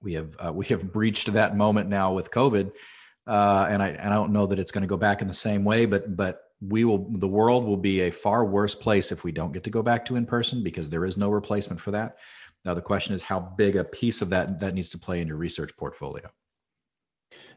we 0.02 0.14
have 0.14 0.36
uh, 0.40 0.54
we 0.54 0.66
have 0.68 0.92
breached 0.92 1.32
that 1.34 1.56
moment 1.56 1.90
now 1.90 2.14
with 2.14 2.32
covid. 2.32 2.72
Uh, 3.26 3.68
and 3.70 3.82
i 3.82 3.90
and 3.90 4.14
i 4.14 4.16
don't 4.16 4.34
know 4.34 4.46
that 4.48 4.60
it's 4.60 4.72
going 4.72 4.82
to 4.82 4.88
go 4.88 4.98
back 4.98 5.22
in 5.22 5.28
the 5.28 5.34
same 5.34 5.64
way 5.64 5.86
but 5.86 6.16
but 6.16 6.49
we 6.62 6.84
will 6.84 7.10
the 7.18 7.28
world 7.28 7.64
will 7.64 7.78
be 7.78 8.02
a 8.02 8.12
far 8.12 8.46
worse 8.46 8.76
place 8.76 9.12
if 9.12 9.24
we 9.24 9.32
don't 9.32 9.54
get 9.54 9.64
to 9.64 9.70
go 9.70 9.82
back 9.82 10.06
to 10.06 10.16
in 10.16 10.26
person 10.26 10.64
because 10.64 10.90
there 10.90 11.06
is 11.06 11.18
no 11.18 11.30
replacement 11.30 11.80
for 11.80 11.92
that 11.92 12.18
now 12.66 12.74
the 12.74 12.82
question 12.82 13.16
is 13.16 13.22
how 13.22 13.40
big 13.40 13.78
a 13.78 13.84
piece 13.84 14.22
of 14.22 14.30
that 14.30 14.60
that 14.60 14.74
needs 14.74 14.90
to 14.90 14.98
play 14.98 15.22
in 15.22 15.28
your 15.28 15.38
research 15.38 15.76
portfolio 15.78 16.30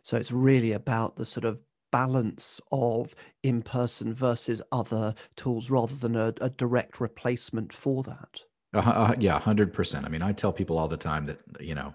so 0.02 0.16
it's 0.16 0.32
really 0.32 0.73
about 0.73 1.16
the 1.16 1.25
sort 1.25 1.44
of 1.44 1.61
balance 1.92 2.61
of 2.73 3.14
in 3.44 3.62
person 3.62 4.12
versus 4.12 4.61
other 4.73 5.14
tools 5.37 5.71
rather 5.71 5.94
than 5.94 6.16
a, 6.16 6.35
a 6.40 6.50
direct 6.50 7.00
replacement 7.00 7.73
for 7.73 8.02
that. 8.02 8.42
Uh, 8.75 8.78
uh, 8.78 9.14
yeah, 9.18 9.38
100%. 9.38 10.04
I 10.04 10.09
mean, 10.09 10.23
I 10.23 10.32
tell 10.32 10.52
people 10.52 10.78
all 10.78 10.88
the 10.88 10.97
time 10.97 11.26
that, 11.26 11.42
you 11.61 11.75
know, 11.75 11.94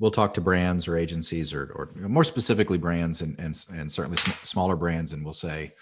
we'll 0.00 0.10
talk 0.10 0.34
to 0.34 0.40
brands 0.40 0.88
or 0.88 0.96
agencies 0.96 1.52
or, 1.52 1.70
or 1.74 2.08
more 2.08 2.24
specifically 2.24 2.78
brands 2.78 3.20
and, 3.20 3.38
and, 3.38 3.64
and 3.72 3.92
certainly 3.92 4.16
sm- 4.16 4.30
smaller 4.42 4.74
brands, 4.74 5.12
and 5.12 5.22
we'll 5.22 5.34
say, 5.34 5.74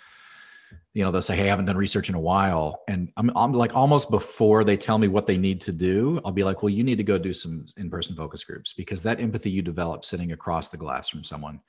you 0.94 1.02
know, 1.02 1.10
they'll 1.10 1.22
say, 1.22 1.36
Hey, 1.36 1.44
I 1.44 1.46
haven't 1.46 1.66
done 1.66 1.76
research 1.76 2.08
in 2.08 2.14
a 2.14 2.20
while. 2.20 2.82
And 2.88 3.10
I'm, 3.16 3.30
I'm 3.36 3.52
like 3.52 3.74
almost 3.74 4.10
before 4.10 4.64
they 4.64 4.76
tell 4.76 4.98
me 4.98 5.08
what 5.08 5.26
they 5.26 5.38
need 5.38 5.60
to 5.62 5.72
do, 5.72 6.20
I'll 6.24 6.32
be 6.32 6.44
like, 6.44 6.62
Well, 6.62 6.70
you 6.70 6.84
need 6.84 6.96
to 6.96 7.04
go 7.04 7.18
do 7.18 7.32
some 7.32 7.66
in 7.76 7.90
person 7.90 8.14
focus 8.14 8.44
groups 8.44 8.74
because 8.74 9.02
that 9.02 9.20
empathy 9.20 9.50
you 9.50 9.62
develop 9.62 10.04
sitting 10.04 10.32
across 10.32 10.70
the 10.70 10.76
glass 10.76 11.08
from 11.08 11.24
someone 11.24 11.60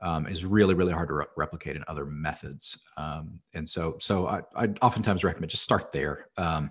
um, 0.00 0.26
is 0.26 0.44
really, 0.44 0.74
really 0.74 0.92
hard 0.92 1.08
to 1.08 1.14
re- 1.14 1.26
replicate 1.36 1.76
in 1.76 1.84
other 1.88 2.04
methods. 2.04 2.78
Um, 2.96 3.40
and 3.54 3.68
so, 3.68 3.96
so 3.98 4.26
I, 4.26 4.42
I 4.54 4.68
oftentimes 4.80 5.24
recommend 5.24 5.50
just 5.50 5.64
start 5.64 5.90
there. 5.92 6.26
Um, 6.36 6.70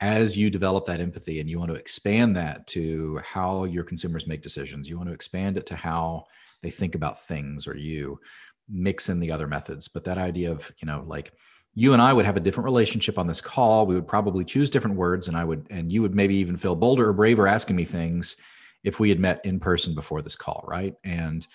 as 0.00 0.36
you 0.36 0.50
develop 0.50 0.84
that 0.86 1.00
empathy 1.00 1.40
and 1.40 1.48
you 1.48 1.58
want 1.58 1.70
to 1.70 1.76
expand 1.76 2.36
that 2.36 2.66
to 2.66 3.18
how 3.24 3.64
your 3.64 3.82
consumers 3.82 4.26
make 4.26 4.42
decisions, 4.42 4.88
you 4.88 4.98
want 4.98 5.08
to 5.08 5.14
expand 5.14 5.56
it 5.56 5.64
to 5.66 5.76
how 5.76 6.26
they 6.62 6.70
think 6.70 6.94
about 6.94 7.22
things 7.22 7.66
or 7.66 7.76
you 7.76 8.18
mix 8.68 9.08
in 9.08 9.20
the 9.20 9.30
other 9.30 9.46
methods. 9.46 9.88
But 9.88 10.04
that 10.04 10.18
idea 10.18 10.50
of, 10.50 10.70
you 10.78 10.86
know, 10.86 11.04
like 11.06 11.32
you 11.74 11.92
and 11.92 12.00
I 12.00 12.12
would 12.12 12.24
have 12.24 12.36
a 12.36 12.40
different 12.40 12.64
relationship 12.64 13.18
on 13.18 13.26
this 13.26 13.40
call. 13.40 13.86
We 13.86 13.94
would 13.94 14.08
probably 14.08 14.44
choose 14.44 14.70
different 14.70 14.96
words 14.96 15.28
and 15.28 15.36
I 15.36 15.44
would, 15.44 15.66
and 15.70 15.92
you 15.92 16.02
would 16.02 16.14
maybe 16.14 16.34
even 16.36 16.56
feel 16.56 16.74
bolder 16.74 17.08
or 17.08 17.12
braver 17.12 17.46
asking 17.46 17.76
me 17.76 17.84
things 17.84 18.36
if 18.82 18.98
we 18.98 19.08
had 19.08 19.20
met 19.20 19.44
in 19.44 19.60
person 19.60 19.94
before 19.94 20.22
this 20.22 20.36
call. 20.36 20.64
Right. 20.66 20.94
And, 21.04 21.46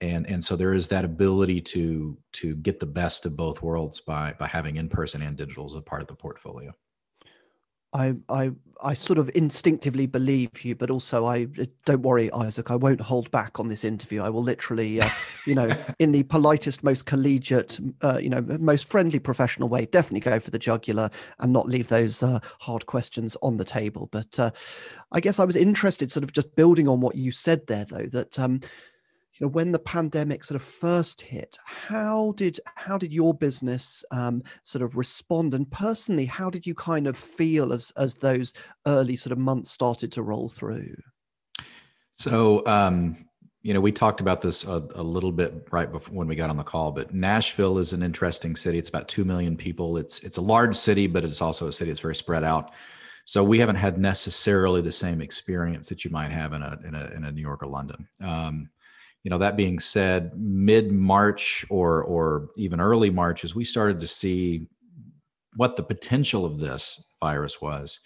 and, 0.00 0.26
and 0.26 0.42
so 0.42 0.56
there 0.56 0.74
is 0.74 0.88
that 0.88 1.04
ability 1.04 1.60
to, 1.60 2.18
to 2.32 2.56
get 2.56 2.80
the 2.80 2.86
best 2.86 3.24
of 3.24 3.36
both 3.36 3.62
worlds 3.62 4.00
by, 4.00 4.34
by 4.38 4.46
having 4.46 4.76
in 4.76 4.88
person 4.88 5.22
and 5.22 5.36
digital 5.36 5.64
as 5.64 5.74
a 5.74 5.80
part 5.80 6.02
of 6.02 6.08
the 6.08 6.14
portfolio. 6.14 6.72
I, 7.92 8.14
I, 8.28 8.52
I 8.82 8.94
sort 8.94 9.18
of 9.18 9.30
instinctively 9.34 10.06
believe 10.06 10.64
you, 10.64 10.74
but 10.74 10.90
also 10.90 11.26
I 11.26 11.46
don't 11.84 12.02
worry, 12.02 12.32
Isaac. 12.32 12.70
I 12.70 12.76
won't 12.76 13.00
hold 13.00 13.30
back 13.30 13.60
on 13.60 13.68
this 13.68 13.84
interview. 13.84 14.22
I 14.22 14.28
will 14.28 14.42
literally, 14.42 15.00
uh, 15.00 15.08
you 15.46 15.54
know, 15.54 15.70
in 15.98 16.12
the 16.12 16.24
politest, 16.24 16.82
most 16.82 17.06
collegiate, 17.06 17.78
uh, 18.02 18.18
you 18.18 18.28
know, 18.28 18.40
most 18.40 18.88
friendly, 18.88 19.18
professional 19.18 19.68
way, 19.68 19.86
definitely 19.86 20.20
go 20.20 20.40
for 20.40 20.50
the 20.50 20.58
jugular 20.58 21.10
and 21.38 21.52
not 21.52 21.68
leave 21.68 21.88
those 21.88 22.22
uh, 22.22 22.40
hard 22.60 22.86
questions 22.86 23.36
on 23.42 23.56
the 23.56 23.64
table. 23.64 24.08
But 24.10 24.38
uh, 24.38 24.50
I 25.12 25.20
guess 25.20 25.38
I 25.38 25.44
was 25.44 25.56
interested, 25.56 26.10
sort 26.10 26.24
of 26.24 26.32
just 26.32 26.54
building 26.56 26.88
on 26.88 27.00
what 27.00 27.14
you 27.14 27.30
said 27.30 27.66
there, 27.66 27.84
though, 27.84 28.06
that 28.06 28.38
um, 28.38 28.60
know 29.42 29.48
when 29.48 29.72
the 29.72 29.78
pandemic 29.78 30.44
sort 30.44 30.56
of 30.56 30.66
first 30.66 31.20
hit 31.20 31.58
how 31.64 32.32
did 32.36 32.60
how 32.76 32.96
did 32.96 33.12
your 33.12 33.34
business 33.34 34.04
um, 34.10 34.42
sort 34.62 34.82
of 34.82 34.96
respond? 34.96 35.54
And 35.54 35.70
personally 35.70 36.26
how 36.26 36.48
did 36.48 36.66
you 36.66 36.74
kind 36.74 37.06
of 37.06 37.16
feel 37.16 37.72
as 37.72 37.92
as 37.96 38.16
those 38.16 38.52
early 38.86 39.16
sort 39.16 39.32
of 39.32 39.38
months 39.38 39.70
started 39.70 40.12
to 40.12 40.22
roll 40.22 40.48
through? 40.48 40.94
So 42.14 42.64
um 42.66 43.26
you 43.62 43.74
know 43.74 43.80
we 43.80 43.92
talked 43.92 44.20
about 44.20 44.40
this 44.42 44.64
a, 44.66 44.88
a, 44.94 45.02
little 45.02 45.30
bit 45.30 45.68
right 45.70 45.90
before 45.90 46.14
when 46.16 46.26
we 46.26 46.34
got 46.34 46.50
on 46.50 46.56
the 46.56 46.64
call 46.64 46.90
but 46.90 47.14
nashville 47.14 47.78
is 47.78 47.92
an 47.92 48.02
interesting 48.02 48.56
city. 48.56 48.78
It's 48.78 48.88
about 48.88 49.08
2 49.08 49.24
million 49.24 49.56
people. 49.56 49.96
It's 49.96 50.20
it's 50.20 50.36
a 50.36 50.42
large 50.42 50.76
city 50.76 51.06
but 51.06 51.24
it's 51.24 51.40
also 51.40 51.68
a 51.68 51.72
city 51.72 51.90
that's 51.90 52.00
very 52.00 52.16
spread 52.16 52.44
out. 52.44 52.72
So 53.24 53.44
we 53.44 53.60
haven't 53.60 53.76
had 53.76 53.98
necessarily 53.98 54.82
the 54.82 54.90
same 54.90 55.20
experience 55.20 55.88
that 55.88 56.04
you 56.04 56.10
might 56.10 56.32
have 56.32 56.52
in 56.52 56.62
a 56.62 56.78
in 56.84 56.94
a, 56.94 57.04
in 57.16 57.24
a 57.24 57.32
new 57.32 57.42
york 57.42 57.62
or 57.62 57.68
london. 57.68 58.06
Um, 58.20 58.68
you 59.22 59.30
know 59.30 59.38
that 59.38 59.56
being 59.56 59.78
said 59.78 60.32
mid 60.36 60.92
march 60.92 61.64
or 61.70 62.02
or 62.04 62.48
even 62.56 62.80
early 62.80 63.10
march 63.10 63.44
as 63.44 63.54
we 63.54 63.64
started 63.64 64.00
to 64.00 64.06
see 64.06 64.66
what 65.56 65.76
the 65.76 65.82
potential 65.82 66.44
of 66.44 66.58
this 66.58 67.04
virus 67.20 67.60
was. 67.60 68.00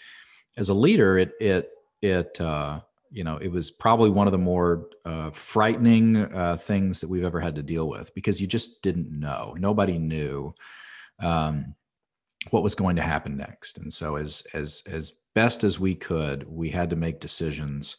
As 0.59 0.69
a 0.69 0.75
leader 0.75 1.19
it 1.19 1.33
it 1.41 1.71
it 2.03 2.41
uh, 2.41 2.81
you 3.11 3.25
know 3.25 3.37
it 3.39 3.49
was 3.49 3.71
probably 3.71 4.11
one 4.11 4.27
of 4.27 4.33
the 4.33 4.39
more 4.39 4.89
uh, 5.05 5.31
frightening 5.31 6.17
uh, 6.35 6.57
things 6.57 7.01
that 7.01 7.09
we've 7.09 7.25
ever 7.25 7.41
had 7.41 7.55
to 7.55 7.63
deal 7.63 7.89
with 7.89 8.15
because 8.15 8.41
you 8.41 8.47
just 8.47 8.83
didn't 8.83 9.11
know. 9.11 9.55
Nobody 9.59 9.99
knew 9.99 10.55
um, 11.21 11.75
what 12.51 12.63
was 12.63 12.75
going 12.75 12.97
to 12.97 13.03
happen 13.03 13.37
next. 13.37 13.79
And 13.79 13.93
so 13.93 14.17
as 14.17 14.47
as 14.53 14.83
as 14.87 15.13
best 15.35 15.65
as 15.65 15.79
we 15.79 15.95
could 15.95 16.45
we 16.49 16.71
had 16.71 16.91
to 16.91 16.97
make 16.97 17.21
decisions 17.21 17.99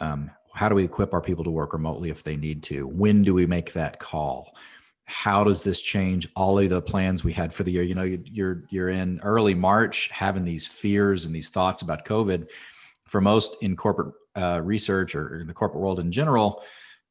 um, 0.00 0.30
how 0.54 0.68
do 0.68 0.74
we 0.74 0.84
equip 0.84 1.14
our 1.14 1.20
people 1.20 1.44
to 1.44 1.50
work 1.50 1.72
remotely 1.72 2.10
if 2.10 2.22
they 2.22 2.36
need 2.36 2.62
to? 2.64 2.86
When 2.86 3.22
do 3.22 3.34
we 3.34 3.46
make 3.46 3.72
that 3.72 3.98
call? 3.98 4.56
How 5.06 5.42
does 5.44 5.64
this 5.64 5.80
change 5.80 6.28
all 6.36 6.58
of 6.58 6.68
the 6.68 6.82
plans 6.82 7.24
we 7.24 7.32
had 7.32 7.52
for 7.52 7.64
the 7.64 7.72
year? 7.72 7.82
You 7.82 7.94
know 7.94 8.04
you're 8.04 8.64
you're 8.70 8.90
in 8.90 9.20
early 9.22 9.54
march 9.54 10.08
having 10.08 10.44
these 10.44 10.66
fears 10.66 11.24
and 11.24 11.34
these 11.34 11.50
thoughts 11.50 11.82
about 11.82 12.04
covid. 12.04 12.48
For 13.06 13.20
most 13.20 13.60
in 13.62 13.74
corporate 13.74 14.14
uh, 14.36 14.60
research 14.62 15.16
or 15.16 15.40
in 15.40 15.48
the 15.48 15.54
corporate 15.54 15.82
world 15.82 15.98
in 15.98 16.12
general 16.12 16.62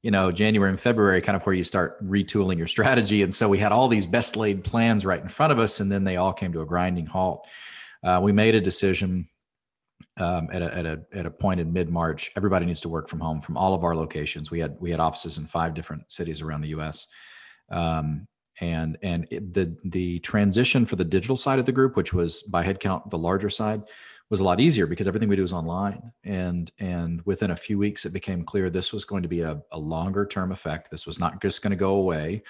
you 0.01 0.11
know 0.11 0.31
january 0.31 0.69
and 0.69 0.79
february 0.79 1.21
kind 1.21 1.35
of 1.35 1.43
where 1.45 1.53
you 1.53 1.63
start 1.63 2.01
retooling 2.05 2.57
your 2.57 2.67
strategy. 2.67 3.21
And 3.21 3.33
so 3.33 3.49
we 3.49 3.57
had 3.57 3.73
all 3.73 3.89
these 3.89 4.07
best 4.07 4.37
laid 4.37 4.63
plans 4.63 5.05
right 5.05 5.21
in 5.21 5.27
front 5.27 5.51
of 5.51 5.59
us 5.59 5.81
and 5.81 5.91
then 5.91 6.05
they 6.05 6.15
all 6.15 6.31
came 6.31 6.53
to 6.53 6.61
a 6.61 6.65
grinding 6.65 7.05
halt. 7.05 7.45
Uh, 8.01 8.21
we 8.23 8.31
made 8.31 8.55
a 8.55 8.61
decision 8.61 9.27
um, 10.19 10.49
at, 10.51 10.61
a, 10.61 10.75
at 10.75 10.85
a 10.85 11.01
at 11.13 11.25
a 11.25 11.31
point 11.31 11.59
in 11.59 11.71
mid 11.71 11.89
March, 11.89 12.31
everybody 12.35 12.65
needs 12.65 12.81
to 12.81 12.89
work 12.89 13.07
from 13.07 13.19
home 13.19 13.41
from 13.41 13.57
all 13.57 13.73
of 13.73 13.83
our 13.83 13.95
locations. 13.95 14.51
We 14.51 14.59
had 14.59 14.75
we 14.79 14.91
had 14.91 14.99
offices 14.99 15.37
in 15.37 15.45
five 15.45 15.73
different 15.73 16.11
cities 16.11 16.41
around 16.41 16.61
the 16.61 16.69
U.S. 16.69 17.07
Um, 17.69 18.27
and 18.61 18.97
and 19.01 19.27
it, 19.31 19.53
the 19.53 19.75
the 19.85 20.19
transition 20.19 20.85
for 20.85 20.95
the 20.95 21.05
digital 21.05 21.37
side 21.37 21.59
of 21.59 21.65
the 21.65 21.71
group, 21.71 21.95
which 21.95 22.13
was 22.13 22.43
by 22.43 22.63
headcount 22.63 23.09
the 23.09 23.17
larger 23.17 23.49
side, 23.49 23.83
was 24.29 24.41
a 24.41 24.43
lot 24.43 24.59
easier 24.59 24.85
because 24.85 25.07
everything 25.07 25.29
we 25.29 25.35
do 25.35 25.43
is 25.43 25.53
online. 25.53 26.11
And 26.23 26.71
and 26.79 27.21
within 27.25 27.51
a 27.51 27.55
few 27.55 27.77
weeks, 27.77 28.05
it 28.05 28.13
became 28.13 28.43
clear 28.43 28.69
this 28.69 28.93
was 28.93 29.05
going 29.05 29.23
to 29.23 29.29
be 29.29 29.41
a, 29.41 29.61
a 29.71 29.79
longer 29.79 30.25
term 30.25 30.51
effect. 30.51 30.91
This 30.91 31.07
was 31.07 31.19
not 31.19 31.41
just 31.41 31.61
going 31.61 31.71
to 31.71 31.77
go 31.77 31.95
away. 31.95 32.43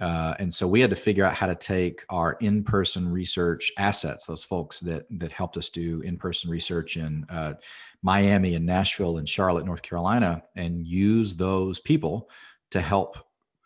Uh, 0.00 0.34
and 0.40 0.52
so 0.52 0.66
we 0.66 0.80
had 0.80 0.90
to 0.90 0.96
figure 0.96 1.24
out 1.24 1.34
how 1.34 1.46
to 1.46 1.54
take 1.54 2.04
our 2.10 2.36
in-person 2.40 3.08
research 3.08 3.70
assets, 3.78 4.26
those 4.26 4.42
folks 4.42 4.80
that 4.80 5.06
that 5.18 5.30
helped 5.30 5.56
us 5.56 5.70
do 5.70 6.00
in-person 6.00 6.50
research 6.50 6.96
in 6.96 7.24
uh, 7.28 7.54
Miami 8.02 8.54
and 8.54 8.66
Nashville 8.66 9.18
and 9.18 9.28
Charlotte, 9.28 9.64
North 9.64 9.82
Carolina, 9.82 10.42
and 10.56 10.86
use 10.86 11.36
those 11.36 11.78
people 11.78 12.28
to 12.72 12.80
help 12.80 13.16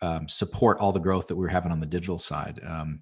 um, 0.03 0.29
support 0.29 0.79
all 0.79 0.93
the 0.93 1.01
growth 1.01 1.29
that 1.29 1.37
we 1.37 1.43
were 1.43 1.49
having 1.49 1.73
on 1.73 1.81
the 1.81 1.87
digital 1.87 2.19
side. 2.19 2.61
Um, 2.65 3.01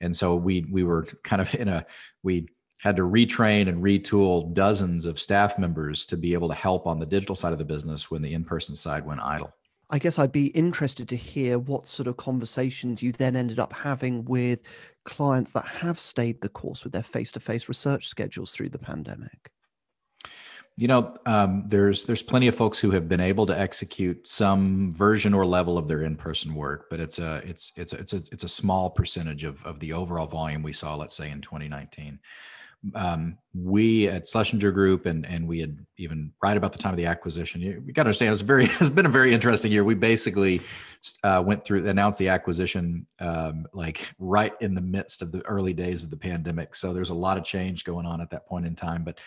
and 0.00 0.14
so 0.14 0.36
we 0.36 0.66
we 0.70 0.84
were 0.84 1.04
kind 1.24 1.40
of 1.40 1.54
in 1.58 1.68
a 1.68 1.86
we 2.22 2.48
had 2.78 2.96
to 2.96 3.02
retrain 3.02 3.68
and 3.68 3.82
retool 3.82 4.52
dozens 4.52 5.06
of 5.06 5.18
staff 5.18 5.58
members 5.58 6.04
to 6.06 6.16
be 6.16 6.34
able 6.34 6.48
to 6.48 6.54
help 6.54 6.86
on 6.86 6.98
the 6.98 7.06
digital 7.06 7.34
side 7.34 7.52
of 7.52 7.58
the 7.58 7.64
business 7.64 8.10
when 8.10 8.20
the 8.20 8.34
in-person 8.34 8.76
side 8.76 9.04
went 9.04 9.20
idle. 9.20 9.52
I 9.88 9.98
guess 9.98 10.18
I'd 10.18 10.32
be 10.32 10.46
interested 10.48 11.08
to 11.10 11.16
hear 11.16 11.58
what 11.58 11.86
sort 11.86 12.08
of 12.08 12.16
conversations 12.16 13.02
you 13.02 13.12
then 13.12 13.36
ended 13.36 13.60
up 13.60 13.72
having 13.72 14.24
with 14.24 14.60
clients 15.04 15.52
that 15.52 15.64
have 15.64 16.00
stayed 16.00 16.40
the 16.40 16.48
course 16.48 16.82
with 16.82 16.92
their 16.92 17.04
face-to-face 17.04 17.68
research 17.68 18.08
schedules 18.08 18.50
through 18.50 18.70
the 18.70 18.78
pandemic. 18.78 19.52
You 20.78 20.88
know, 20.88 21.16
um, 21.24 21.64
there's 21.68 22.04
there's 22.04 22.22
plenty 22.22 22.48
of 22.48 22.54
folks 22.54 22.78
who 22.78 22.90
have 22.90 23.08
been 23.08 23.20
able 23.20 23.46
to 23.46 23.58
execute 23.58 24.28
some 24.28 24.92
version 24.92 25.32
or 25.32 25.46
level 25.46 25.78
of 25.78 25.88
their 25.88 26.02
in-person 26.02 26.54
work, 26.54 26.88
but 26.90 27.00
it's 27.00 27.18
a 27.18 27.36
it's 27.46 27.72
it's 27.76 27.94
a, 27.94 27.98
it's 27.98 28.12
a 28.12 28.22
it's 28.30 28.44
a 28.44 28.48
small 28.48 28.90
percentage 28.90 29.44
of 29.44 29.64
of 29.64 29.80
the 29.80 29.94
overall 29.94 30.26
volume 30.26 30.62
we 30.62 30.74
saw, 30.74 30.94
let's 30.94 31.16
say 31.16 31.30
in 31.30 31.40
2019 31.40 32.18
um, 32.94 33.38
we 33.54 34.08
at 34.08 34.26
Schlesinger 34.26 34.70
Group 34.70 35.06
and 35.06 35.26
and 35.26 35.46
we 35.46 35.60
had 35.60 35.78
even 35.96 36.32
right 36.42 36.56
about 36.56 36.72
the 36.72 36.78
time 36.78 36.92
of 36.92 36.96
the 36.96 37.06
acquisition. 37.06 37.60
You, 37.60 37.82
you 37.86 37.92
got 37.92 38.04
to 38.04 38.08
understand, 38.08 38.32
it's 38.32 38.40
very 38.40 38.64
it's 38.80 38.88
been 38.88 39.06
a 39.06 39.10
very 39.10 39.32
interesting 39.32 39.72
year. 39.72 39.84
We 39.84 39.94
basically 39.94 40.60
uh, 41.22 41.42
went 41.44 41.64
through 41.64 41.88
announced 41.88 42.18
the 42.18 42.28
acquisition 42.28 43.06
um, 43.20 43.66
like 43.72 44.08
right 44.18 44.52
in 44.60 44.74
the 44.74 44.80
midst 44.80 45.22
of 45.22 45.32
the 45.32 45.44
early 45.46 45.72
days 45.72 46.02
of 46.02 46.10
the 46.10 46.16
pandemic. 46.16 46.74
So 46.74 46.92
there's 46.92 47.10
a 47.10 47.14
lot 47.14 47.38
of 47.38 47.44
change 47.44 47.84
going 47.84 48.06
on 48.06 48.20
at 48.20 48.30
that 48.30 48.46
point 48.46 48.66
in 48.66 48.74
time, 48.74 49.04
but. 49.04 49.18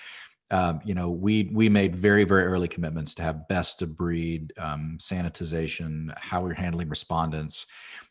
Um, 0.51 0.81
you 0.83 0.95
know, 0.95 1.11
we 1.11 1.51
we 1.53 1.69
made 1.69 1.95
very 1.95 2.23
very 2.23 2.45
early 2.45 2.67
commitments 2.67 3.13
to 3.13 3.21
have 3.21 3.47
best 3.47 3.83
of 3.83 3.95
breed 3.95 4.51
um, 4.57 4.97
sanitization, 4.99 6.11
how 6.17 6.41
we're 6.41 6.55
handling 6.55 6.89
respondents, 6.89 7.67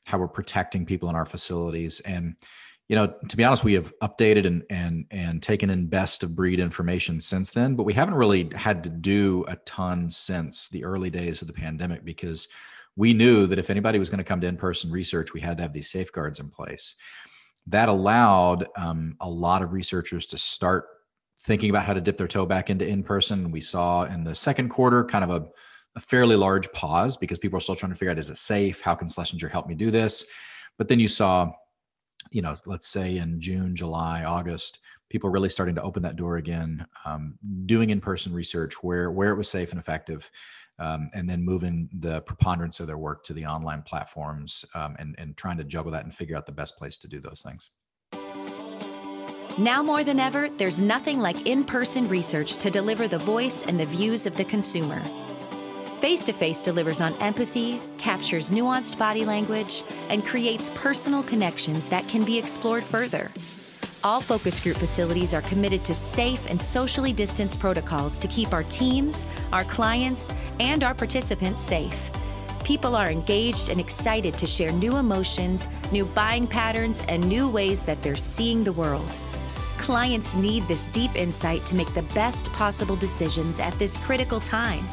how 0.06 0.18
we're 0.18 0.28
protecting 0.28 0.86
people 0.86 1.10
in 1.10 1.16
our 1.16 1.26
facilities, 1.26 1.98
and 1.98 2.36
you 2.88 2.96
know, 2.96 3.12
to 3.28 3.36
be 3.36 3.44
honest, 3.44 3.64
we 3.64 3.74
have 3.74 3.92
updated 4.02 4.46
and 4.46 4.64
and 4.70 5.04
and 5.10 5.42
taken 5.42 5.68
in 5.68 5.86
best 5.86 6.22
of 6.22 6.34
breed 6.34 6.58
information 6.58 7.20
since 7.20 7.50
then, 7.50 7.76
but 7.76 7.84
we 7.84 7.92
haven't 7.92 8.14
really 8.14 8.50
had 8.54 8.82
to 8.84 8.90
do 8.90 9.44
a 9.46 9.56
ton 9.56 10.10
since 10.10 10.68
the 10.70 10.84
early 10.84 11.10
days 11.10 11.42
of 11.42 11.48
the 11.48 11.54
pandemic 11.54 12.04
because 12.04 12.48
we 12.96 13.12
knew 13.12 13.46
that 13.46 13.58
if 13.58 13.70
anybody 13.70 13.98
was 13.98 14.10
going 14.10 14.18
to 14.18 14.24
come 14.24 14.40
to 14.40 14.46
in-person 14.46 14.90
research, 14.90 15.32
we 15.32 15.40
had 15.40 15.56
to 15.58 15.62
have 15.62 15.72
these 15.72 15.90
safeguards 15.90 16.40
in 16.40 16.50
place. 16.50 16.96
That 17.68 17.88
allowed 17.88 18.66
um, 18.76 19.16
a 19.20 19.28
lot 19.28 19.62
of 19.62 19.72
researchers 19.72 20.26
to 20.26 20.38
start 20.38 20.86
thinking 21.42 21.70
about 21.70 21.84
how 21.84 21.92
to 21.92 22.00
dip 22.00 22.16
their 22.16 22.26
toe 22.26 22.44
back 22.44 22.70
into 22.70 22.84
in-person. 22.86 23.52
We 23.52 23.60
saw 23.60 24.04
in 24.04 24.24
the 24.24 24.34
second 24.34 24.70
quarter 24.70 25.04
kind 25.04 25.22
of 25.22 25.30
a, 25.30 25.46
a 25.94 26.00
fairly 26.00 26.34
large 26.34 26.72
pause 26.72 27.16
because 27.16 27.38
people 27.38 27.58
are 27.58 27.60
still 27.60 27.76
trying 27.76 27.92
to 27.92 27.98
figure 27.98 28.10
out 28.10 28.18
is 28.18 28.30
it 28.30 28.38
safe? 28.38 28.80
How 28.80 28.96
can 28.96 29.06
Schlesinger 29.06 29.48
help 29.48 29.68
me 29.68 29.74
do 29.74 29.92
this? 29.92 30.26
But 30.76 30.88
then 30.88 30.98
you 30.98 31.08
saw 31.08 31.52
you 32.30 32.42
know, 32.42 32.54
let's 32.66 32.88
say 32.88 33.18
in 33.18 33.40
June, 33.40 33.74
July, 33.74 34.24
August, 34.24 34.80
people 35.10 35.30
really 35.30 35.48
starting 35.48 35.74
to 35.74 35.82
open 35.82 36.02
that 36.02 36.16
door 36.16 36.36
again, 36.36 36.86
um, 37.04 37.38
doing 37.66 37.90
in-person 37.90 38.32
research 38.32 38.74
where 38.82 39.10
where 39.10 39.30
it 39.30 39.36
was 39.36 39.48
safe 39.48 39.70
and 39.70 39.78
effective, 39.78 40.30
um, 40.78 41.08
and 41.14 41.28
then 41.28 41.42
moving 41.42 41.88
the 42.00 42.20
preponderance 42.22 42.80
of 42.80 42.86
their 42.86 42.98
work 42.98 43.24
to 43.24 43.32
the 43.32 43.46
online 43.46 43.82
platforms 43.82 44.64
um, 44.74 44.96
and 44.98 45.14
and 45.18 45.36
trying 45.36 45.56
to 45.56 45.64
juggle 45.64 45.92
that 45.92 46.04
and 46.04 46.14
figure 46.14 46.36
out 46.36 46.46
the 46.46 46.52
best 46.52 46.76
place 46.76 46.98
to 46.98 47.08
do 47.08 47.20
those 47.20 47.42
things. 47.42 47.70
Now 49.58 49.82
more 49.82 50.04
than 50.04 50.20
ever, 50.20 50.48
there's 50.56 50.80
nothing 50.80 51.18
like 51.18 51.46
in-person 51.46 52.08
research 52.08 52.56
to 52.58 52.70
deliver 52.70 53.08
the 53.08 53.18
voice 53.18 53.64
and 53.64 53.80
the 53.80 53.86
views 53.86 54.24
of 54.24 54.36
the 54.36 54.44
consumer. 54.44 55.02
Face 56.00 56.22
to 56.24 56.32
Face 56.32 56.62
delivers 56.62 57.00
on 57.00 57.12
empathy, 57.14 57.80
captures 57.98 58.52
nuanced 58.52 58.96
body 58.96 59.24
language, 59.24 59.82
and 60.10 60.24
creates 60.24 60.70
personal 60.76 61.24
connections 61.24 61.88
that 61.88 62.06
can 62.06 62.24
be 62.24 62.38
explored 62.38 62.84
further. 62.84 63.32
All 64.04 64.20
focus 64.20 64.62
group 64.62 64.76
facilities 64.76 65.34
are 65.34 65.42
committed 65.42 65.84
to 65.84 65.96
safe 65.96 66.48
and 66.48 66.62
socially 66.62 67.12
distanced 67.12 67.58
protocols 67.58 68.16
to 68.18 68.28
keep 68.28 68.52
our 68.52 68.62
teams, 68.62 69.26
our 69.52 69.64
clients, 69.64 70.30
and 70.60 70.84
our 70.84 70.94
participants 70.94 71.62
safe. 71.62 72.12
People 72.62 72.94
are 72.94 73.10
engaged 73.10 73.68
and 73.68 73.80
excited 73.80 74.34
to 74.34 74.46
share 74.46 74.70
new 74.70 74.98
emotions, 74.98 75.66
new 75.90 76.04
buying 76.04 76.46
patterns, 76.46 77.02
and 77.08 77.28
new 77.28 77.48
ways 77.50 77.82
that 77.82 78.00
they're 78.04 78.14
seeing 78.14 78.62
the 78.62 78.72
world. 78.72 79.08
Clients 79.78 80.36
need 80.36 80.62
this 80.68 80.86
deep 80.86 81.16
insight 81.16 81.66
to 81.66 81.74
make 81.74 81.92
the 81.94 82.02
best 82.14 82.46
possible 82.52 82.94
decisions 82.94 83.58
at 83.58 83.76
this 83.80 83.96
critical 83.96 84.38
time. 84.38 84.86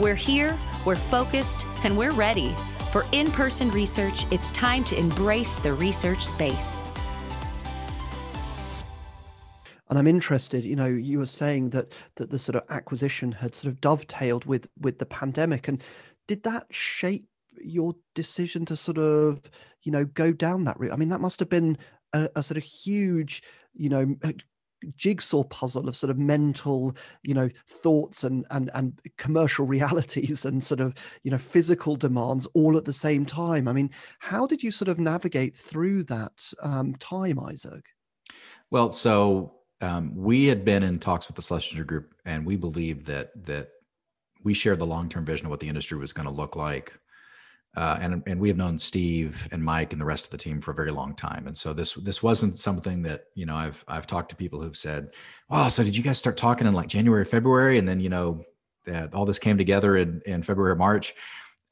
We're 0.00 0.16
here, 0.16 0.58
we're 0.84 0.96
focused, 0.96 1.64
and 1.84 1.96
we're 1.96 2.10
ready. 2.10 2.52
For 2.90 3.06
in 3.12 3.30
person 3.30 3.70
research, 3.70 4.26
it's 4.32 4.50
time 4.50 4.82
to 4.84 4.98
embrace 4.98 5.60
the 5.60 5.72
research 5.72 6.26
space. 6.26 6.82
And 9.88 9.96
I'm 9.96 10.08
interested, 10.08 10.64
you 10.64 10.74
know, 10.74 10.86
you 10.86 11.20
were 11.20 11.26
saying 11.26 11.70
that 11.70 11.92
that 12.16 12.30
the 12.30 12.40
sort 12.40 12.56
of 12.56 12.62
acquisition 12.70 13.30
had 13.30 13.54
sort 13.54 13.72
of 13.72 13.80
dovetailed 13.80 14.46
with 14.46 14.66
with 14.80 14.98
the 14.98 15.06
pandemic. 15.06 15.68
And 15.68 15.80
did 16.26 16.42
that 16.42 16.66
shape 16.70 17.28
your 17.62 17.94
decision 18.16 18.64
to 18.64 18.74
sort 18.74 18.98
of, 18.98 19.48
you 19.84 19.92
know, 19.92 20.06
go 20.06 20.32
down 20.32 20.64
that 20.64 20.80
route? 20.80 20.92
I 20.92 20.96
mean, 20.96 21.10
that 21.10 21.20
must 21.20 21.38
have 21.38 21.48
been 21.48 21.78
a, 22.12 22.28
a 22.34 22.42
sort 22.42 22.58
of 22.58 22.64
huge, 22.64 23.44
you 23.74 23.90
know, 23.90 24.16
jigsaw 24.96 25.42
puzzle 25.44 25.88
of 25.88 25.96
sort 25.96 26.10
of 26.10 26.18
mental 26.18 26.96
you 27.22 27.34
know 27.34 27.48
thoughts 27.66 28.24
and 28.24 28.44
and 28.50 28.70
and 28.74 28.98
commercial 29.18 29.66
realities 29.76 30.44
and 30.44 30.62
sort 30.62 30.80
of 30.80 30.94
you 31.22 31.30
know 31.30 31.38
physical 31.38 31.96
demands 31.96 32.46
all 32.54 32.76
at 32.76 32.84
the 32.84 32.92
same 32.92 33.24
time. 33.26 33.68
I 33.68 33.72
mean 33.72 33.90
how 34.18 34.46
did 34.46 34.62
you 34.62 34.70
sort 34.70 34.88
of 34.88 34.98
navigate 34.98 35.56
through 35.56 36.04
that 36.04 36.52
um, 36.62 36.94
time 36.96 37.38
isaac? 37.38 37.86
Well 38.70 38.92
so 38.92 39.54
um, 39.80 40.14
we 40.16 40.46
had 40.46 40.64
been 40.64 40.82
in 40.82 40.98
talks 40.98 41.26
with 41.26 41.36
the 41.36 41.42
Schlesinger 41.42 41.84
Group, 41.84 42.14
and 42.24 42.46
we 42.46 42.56
believed 42.56 43.06
that 43.06 43.30
that 43.44 43.68
we 44.42 44.54
shared 44.54 44.78
the 44.78 44.86
long 44.86 45.08
term 45.08 45.24
vision 45.24 45.46
of 45.46 45.50
what 45.50 45.60
the 45.60 45.68
industry 45.68 45.98
was 45.98 46.12
going 46.12 46.26
to 46.26 46.32
look 46.32 46.56
like 46.56 46.98
uh, 47.76 47.98
and 48.00 48.22
and 48.26 48.40
we 48.40 48.48
have 48.48 48.56
known 48.56 48.78
Steve 48.78 49.48
and 49.50 49.62
Mike 49.62 49.92
and 49.92 50.00
the 50.00 50.04
rest 50.04 50.26
of 50.26 50.30
the 50.30 50.36
team 50.38 50.60
for 50.60 50.70
a 50.70 50.74
very 50.74 50.92
long 50.92 51.14
time, 51.14 51.46
and 51.46 51.56
so 51.56 51.72
this 51.72 51.94
this 51.94 52.22
wasn't 52.22 52.58
something 52.58 53.02
that 53.02 53.24
you 53.34 53.46
know 53.46 53.56
I've 53.56 53.84
I've 53.88 54.06
talked 54.06 54.28
to 54.30 54.36
people 54.36 54.62
who've 54.62 54.76
said, 54.76 55.10
"Wow, 55.48 55.68
so 55.68 55.82
did 55.82 55.96
you 55.96 56.02
guys 56.02 56.18
start 56.18 56.36
talking 56.36 56.66
in 56.68 56.72
like 56.72 56.88
January, 56.88 57.24
February, 57.24 57.78
and 57.78 57.88
then 57.88 57.98
you 57.98 58.10
know 58.10 58.44
uh, 58.86 59.08
all 59.12 59.24
this 59.24 59.40
came 59.40 59.58
together 59.58 59.96
in 59.96 60.22
in 60.24 60.42
February, 60.42 60.76
March." 60.76 61.14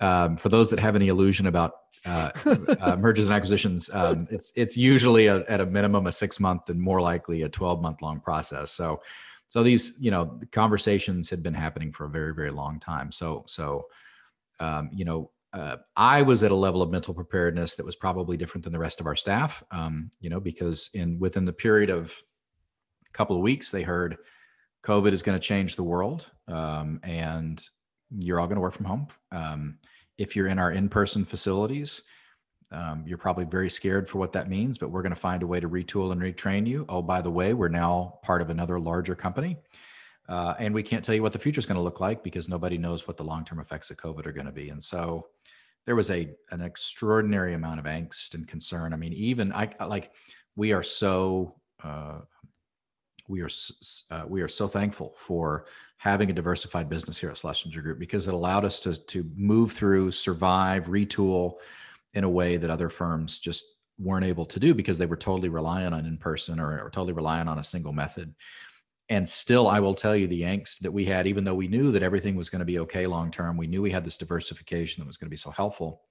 Um, 0.01 0.37
for 0.37 0.49
those 0.49 0.71
that 0.71 0.81
have 0.81 0.97
any 0.97 1.07
illusion 1.07 1.47
about 1.47 1.75
uh, 2.05 2.31
uh, 2.81 2.97
mergers 2.97 3.29
and 3.29 3.37
acquisitions, 3.37 3.89
um, 3.95 4.27
it's 4.29 4.53
it's 4.57 4.77
usually 4.77 5.29
a, 5.29 5.45
at 5.45 5.61
a 5.61 5.67
minimum 5.67 6.09
a 6.09 6.13
six 6.13 6.41
month 6.41 6.69
and 6.69 6.81
more 6.81 7.01
likely 7.01 7.43
a 7.43 7.49
twelve 7.49 7.81
month 7.81 8.03
long 8.03 8.19
process. 8.19 8.73
So 8.73 9.03
so 9.47 9.63
these 9.63 9.99
you 10.01 10.11
know 10.11 10.41
conversations 10.51 11.31
had 11.31 11.45
been 11.45 11.55
happening 11.55 11.93
for 11.93 12.07
a 12.07 12.11
very 12.11 12.35
very 12.35 12.51
long 12.51 12.81
time. 12.81 13.13
So 13.13 13.45
so 13.47 13.87
um, 14.59 14.91
you 14.93 15.05
know 15.05 15.31
uh, 15.53 15.77
I 15.97 16.23
was 16.23 16.43
at 16.43 16.51
a 16.51 16.57
level 16.57 16.83
of 16.83 16.91
mental 16.91 17.15
preparedness 17.15 17.77
that 17.77 17.87
was 17.87 17.97
probably 17.97 18.37
different 18.37 18.65
than 18.65 18.73
the 18.73 18.79
rest 18.79 19.01
of 19.01 19.07
our 19.07 19.17
staff. 19.17 19.63
Um, 19.71 20.11
you 20.21 20.31
know, 20.31 20.41
because 20.41 20.91
in 20.95 21.19
within 21.19 21.45
the 21.45 21.53
period 21.53 21.91
of 21.91 22.17
a 23.07 23.13
couple 23.13 23.37
of 23.37 23.43
weeks, 23.43 23.71
they 23.71 23.83
heard 23.83 24.17
COVID 24.85 25.13
is 25.13 25.23
going 25.23 25.39
to 25.39 25.47
change 25.47 25.77
the 25.77 25.83
world, 25.83 26.27
um, 26.49 27.01
and 27.03 27.63
you're 28.11 28.41
all 28.41 28.47
going 28.47 28.57
to 28.57 28.63
work 28.63 28.75
from 28.75 28.87
home. 28.87 29.07
Um, 29.31 29.79
if 30.19 30.35
you're 30.37 30.49
in 30.49 30.59
our 30.59 30.73
in-person 30.73 31.25
facilities, 31.25 32.03
um, 32.71 33.05
you're 33.07 33.19
probably 33.19 33.45
very 33.45 33.69
scared 33.69 34.09
for 34.09 34.19
what 34.19 34.33
that 34.33 34.49
means, 34.49 34.79
but 34.79 34.91
we're 34.91 35.03
going 35.03 35.15
to 35.15 35.21
find 35.21 35.43
a 35.43 35.47
way 35.47 35.61
to 35.61 35.69
retool 35.69 36.13
and 36.13 36.21
retrain 36.21 36.67
you. 36.67 36.87
Oh, 36.89 37.03
by 37.03 37.21
the 37.21 37.31
way, 37.31 37.55
we're 37.55 37.69
now 37.69 38.19
part 38.23 38.41
of 38.41 38.51
another 38.51 38.81
larger 38.81 39.15
company. 39.15 39.57
Uh, 40.33 40.55
and 40.59 40.73
we 40.73 40.83
can't 40.83 41.05
tell 41.05 41.15
you 41.15 41.23
what 41.23 41.33
the 41.33 41.39
future 41.39 41.59
is 41.59 41.67
going 41.67 41.77
to 41.77 41.83
look 41.83 42.01
like 42.01 42.23
because 42.23 42.49
nobody 42.49 42.79
knows 42.79 43.07
what 43.07 43.19
the 43.19 43.23
long-term 43.23 43.61
effects 43.61 43.91
of 43.91 43.99
COVID 43.99 44.25
are 44.25 44.33
going 44.33 44.47
to 44.47 44.53
be. 44.53 44.71
And 44.71 44.83
so, 44.83 45.27
there 45.85 45.97
was 45.97 46.11
a 46.11 46.31
an 46.51 46.63
extraordinary 46.63 47.53
amount 47.55 47.81
of 47.81 47.87
angst 47.87 48.35
and 48.35 48.49
concern. 48.49 48.95
I 48.95 48.97
mean, 48.97 49.13
even 49.13 49.53
I 49.53 49.69
like 49.87 50.11
we 50.57 50.73
are 50.73 50.83
so 50.83 51.57
uh, 51.83 52.21
we 53.29 53.43
are 53.43 53.51
uh, 54.11 54.25
we 54.27 54.41
are 54.41 54.49
so 54.49 54.69
thankful 54.69 55.13
for 55.17 55.67
having 55.99 56.31
a 56.31 56.33
diversified 56.33 56.89
business 56.89 57.19
here 57.19 57.31
at 57.31 57.37
Schlesinger 57.37 57.83
Group 57.83 57.99
because 57.99 58.27
it 58.27 58.35
allowed 58.35 58.65
us 58.65 58.81
to 58.81 58.95
to 58.95 59.29
move 59.37 59.73
through, 59.73 60.13
survive, 60.13 60.87
retool 60.87 61.57
in 62.15 62.25
a 62.25 62.31
way 62.31 62.57
that 62.57 62.71
other 62.71 62.89
firms 62.89 63.39
just 63.39 63.77
weren't 63.99 64.25
able 64.25 64.47
to 64.47 64.59
do 64.59 64.75
because 64.75 64.99
they 64.99 65.07
were 65.07 65.17
totally 65.17 65.49
reliant 65.49 65.95
on 65.95 66.07
in 66.07 66.17
person 66.17 66.59
or, 66.59 66.81
or 66.81 66.91
totally 66.91 67.13
reliant 67.13 67.49
on 67.49 67.59
a 67.59 67.63
single 67.63 67.93
method 67.93 68.35
and 69.13 69.29
still 69.29 69.69
i 69.69 69.79
will 69.79 69.95
tell 69.95 70.17
you 70.17 70.27
the 70.27 70.43
angst 70.43 70.81
that 70.81 70.93
we 70.93 71.05
had 71.05 71.27
even 71.27 71.45
though 71.45 71.55
we 71.55 71.69
knew 71.69 71.93
that 71.93 72.03
everything 72.03 72.35
was 72.35 72.51
going 72.51 72.61
to 72.61 72.65
be 72.67 72.79
okay 72.79 73.07
long 73.07 73.31
term 73.31 73.57
we 73.57 73.67
knew 73.67 73.83
we 73.83 73.91
had 73.91 74.05
this 74.05 74.17
diversification 74.17 75.01
that 75.01 75.07
was 75.07 75.17
going 75.17 75.29
to 75.29 75.31
be 75.31 75.37
so 75.37 75.51
helpful 75.51 76.03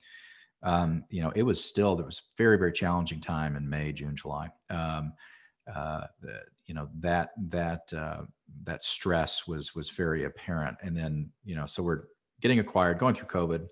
um, 0.64 1.04
you 1.10 1.22
know 1.22 1.32
it 1.36 1.44
was 1.44 1.64
still 1.64 1.96
there 1.96 2.06
was 2.06 2.22
very 2.38 2.58
very 2.58 2.72
challenging 2.72 3.20
time 3.20 3.56
in 3.56 3.70
may 3.70 3.92
june 3.92 4.16
july. 4.16 4.50
Um, 4.70 5.14
uh, 5.74 6.08
you 6.66 6.76
know 6.76 6.90
that 7.00 7.32
that 7.50 7.92
uh, 7.94 8.22
that 8.64 8.84
stress 8.84 9.48
was 9.48 9.76
was 9.76 9.90
very 9.90 10.26
apparent. 10.26 10.78
And 10.82 10.96
then 10.96 11.30
you 11.44 11.56
know 11.56 11.66
so 11.66 11.84
we're 11.84 12.04
getting 12.42 12.60
acquired 12.60 13.00
going 13.00 13.14
through 13.14 13.28
covid. 13.28 13.68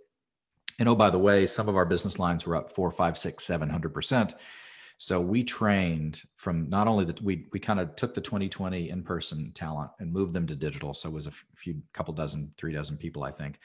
And 0.79 0.87
oh 0.87 0.95
by 0.95 1.09
the 1.09 1.19
way 1.19 1.45
some 1.45 1.69
of 1.69 1.75
our 1.75 1.85
business 1.85 2.19
lines 2.19 2.45
were 2.45 2.55
up 2.55 2.73
four 2.73 2.91
five 2.91 3.17
six 3.17 3.43
seven 3.43 3.69
hundred 3.69 3.93
percent 3.93 4.35
So 5.01 5.21
we 5.21 5.45
trained 5.45 6.21
from 6.35 6.69
not 6.69 6.89
only 6.89 7.05
that 7.05 7.21
we 7.21 7.47
we 7.53 7.59
kind 7.59 7.79
of 7.79 7.95
took 7.95 8.13
the 8.13 8.21
20/20 8.21 8.89
in 8.89 9.01
person 9.01 9.53
talent 9.53 9.91
and 9.99 10.11
moved 10.11 10.33
them 10.33 10.45
to 10.47 10.55
digital. 10.55 10.93
So 10.93 11.07
it 11.07 11.15
was 11.15 11.25
a 11.25 11.31
few 11.55 11.81
couple 11.93 12.13
dozen, 12.13 12.53
three 12.57 12.73
dozen 12.73 12.97
people, 12.97 13.23
I 13.23 13.31
think. 13.31 13.59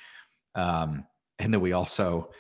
Um, 0.55 1.05
and 1.41 1.53
then 1.53 1.61
we 1.61 1.73
also 1.73 2.31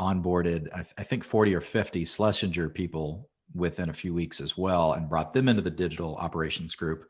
onboarded, 0.00 0.66
I, 0.72 0.82
th- 0.82 0.94
I 0.98 1.04
think 1.04 1.22
40 1.22 1.54
or 1.54 1.60
50 1.60 2.04
Schlesinger 2.04 2.68
people 2.70 3.28
within 3.54 3.88
a 3.88 3.92
few 3.92 4.12
weeks 4.12 4.40
as 4.40 4.58
well 4.58 4.94
and 4.94 5.08
brought 5.08 5.32
them 5.32 5.48
into 5.48 5.62
the 5.62 5.70
digital 5.70 6.16
operations 6.16 6.74
group. 6.74 7.08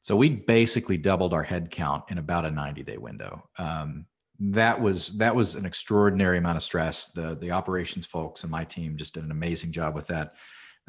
So 0.00 0.16
we 0.16 0.30
basically 0.30 0.96
doubled 0.96 1.34
our 1.34 1.44
headcount 1.44 2.10
in 2.10 2.16
about 2.16 2.46
a 2.46 2.50
90 2.50 2.82
day 2.84 2.96
window. 2.96 3.46
Um, 3.58 4.06
that 4.40 4.80
was 4.80 5.18
that 5.18 5.34
was 5.36 5.54
an 5.54 5.66
extraordinary 5.66 6.38
amount 6.38 6.56
of 6.56 6.62
stress. 6.62 7.08
The 7.08 7.34
the 7.34 7.50
operations 7.50 8.06
folks 8.06 8.42
and 8.44 8.50
my 8.50 8.64
team 8.64 8.96
just 8.96 9.14
did 9.14 9.24
an 9.24 9.32
amazing 9.32 9.72
job 9.72 9.94
with 9.94 10.06
that. 10.06 10.36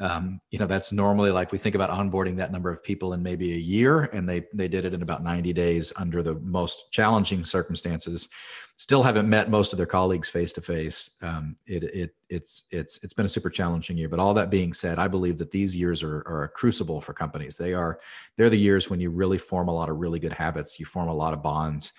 Um, 0.00 0.40
you 0.50 0.58
know, 0.58 0.66
that's 0.66 0.92
normally 0.92 1.30
like 1.30 1.52
we 1.52 1.58
think 1.58 1.74
about 1.74 1.90
onboarding 1.90 2.36
that 2.38 2.52
number 2.52 2.70
of 2.70 2.82
people 2.82 3.12
in 3.12 3.22
maybe 3.22 3.52
a 3.52 3.58
year, 3.58 4.04
and 4.12 4.28
they 4.28 4.46
they 4.54 4.68
did 4.68 4.84
it 4.84 4.94
in 4.94 5.02
about 5.02 5.22
90 5.22 5.52
days 5.52 5.92
under 5.96 6.22
the 6.22 6.34
most 6.36 6.90
challenging 6.90 7.44
circumstances. 7.44 8.28
Still 8.76 9.02
haven't 9.02 9.28
met 9.28 9.50
most 9.50 9.74
of 9.74 9.76
their 9.76 9.86
colleagues 9.86 10.30
face 10.30 10.52
to 10.54 10.62
face. 10.62 11.18
It 11.66 11.84
it 11.84 12.14
it's 12.30 12.64
it's 12.70 13.04
it's 13.04 13.12
been 13.12 13.26
a 13.26 13.28
super 13.28 13.50
challenging 13.50 13.98
year. 13.98 14.08
But 14.08 14.20
all 14.20 14.32
that 14.34 14.50
being 14.50 14.72
said, 14.72 14.98
I 14.98 15.06
believe 15.06 15.36
that 15.38 15.50
these 15.50 15.76
years 15.76 16.02
are, 16.02 16.22
are 16.26 16.44
a 16.44 16.48
crucible 16.48 17.00
for 17.00 17.12
companies. 17.12 17.56
They 17.56 17.74
are 17.74 18.00
they're 18.36 18.50
the 18.50 18.58
years 18.58 18.88
when 18.88 19.00
you 19.00 19.10
really 19.10 19.38
form 19.38 19.68
a 19.68 19.74
lot 19.74 19.90
of 19.90 19.98
really 19.98 20.18
good 20.18 20.32
habits. 20.32 20.80
You 20.80 20.86
form 20.86 21.08
a 21.08 21.14
lot 21.14 21.34
of 21.34 21.42
bonds 21.42 21.92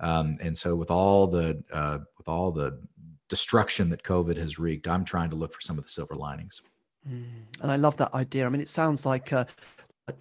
um, 0.00 0.38
and 0.40 0.56
so 0.56 0.76
with 0.76 0.90
all 0.90 1.26
the 1.26 1.62
uh, 1.72 1.98
with 2.18 2.28
all 2.28 2.52
the 2.52 2.80
destruction 3.28 3.88
that 3.90 4.02
COVID 4.02 4.36
has 4.36 4.58
wreaked, 4.58 4.88
I'm 4.88 5.04
trying 5.04 5.30
to 5.30 5.36
look 5.36 5.54
for 5.54 5.60
some 5.60 5.78
of 5.78 5.84
the 5.84 5.90
silver 5.90 6.14
linings. 6.14 6.60
Mm. 7.08 7.46
And 7.62 7.72
I 7.72 7.76
love 7.76 7.96
that 7.98 8.14
idea. 8.14 8.46
I 8.46 8.48
mean, 8.48 8.60
it 8.60 8.68
sounds 8.68 9.06
like 9.06 9.32
uh, 9.32 9.44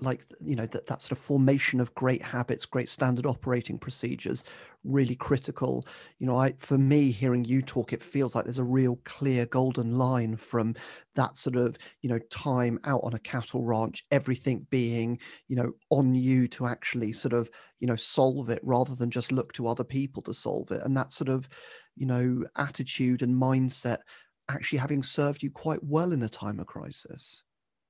like 0.02 0.26
you 0.46 0.56
know 0.56 0.68
that 0.68 0.88
that 0.88 1.02
sort 1.02 1.14
of 1.14 1.20
formation 1.20 1.80
of 1.80 1.94
great 1.96 2.22
habits 2.24 2.66
great 2.66 2.90
standard 2.90 3.26
operating 3.26 3.78
procedures 3.80 4.44
really 4.84 5.16
critical 5.16 5.86
you 6.20 6.28
know 6.28 6.38
i 6.38 6.54
for 6.60 6.78
me 6.78 7.12
hearing 7.12 7.46
you 7.46 7.62
talk 7.62 7.94
it 7.94 8.04
feels 8.04 8.36
like 8.36 8.46
there's 8.46 8.60
a 8.60 8.64
real 8.64 9.00
clear 9.06 9.46
golden 9.48 9.98
line 9.98 10.38
from 10.38 10.76
that 11.16 11.38
sort 11.38 11.56
of 11.56 11.78
you 12.02 12.10
know 12.10 12.20
time 12.32 12.80
out 12.86 13.02
on 13.04 13.14
a 13.14 13.20
cattle 13.20 13.64
ranch 13.64 14.06
everything 14.12 14.66
being 14.72 15.20
you 15.50 15.56
know 15.56 15.72
on 15.92 16.16
you 16.16 16.48
to 16.48 16.66
actually 16.68 17.12
sort 17.12 17.34
of 17.34 17.50
you 17.80 17.88
know 17.88 17.96
solve 17.96 18.50
it 18.50 18.62
rather 18.64 18.96
than 18.96 19.12
just 19.12 19.32
look 19.32 19.54
to 19.54 19.68
other 19.68 19.84
people 19.84 20.24
to 20.24 20.34
solve 20.34 20.72
it 20.72 20.82
and 20.84 20.98
that 20.98 21.12
sort 21.12 21.30
of 21.30 21.50
you 21.96 22.06
know 22.06 22.44
attitude 22.58 23.22
and 23.22 23.36
mindset 23.36 24.00
actually 24.50 24.80
having 24.80 25.02
served 25.02 25.42
you 25.42 25.50
quite 25.50 25.84
well 25.84 26.12
in 26.12 26.22
a 26.24 26.30
time 26.30 26.60
of 26.60 26.68
crisis 26.68 27.44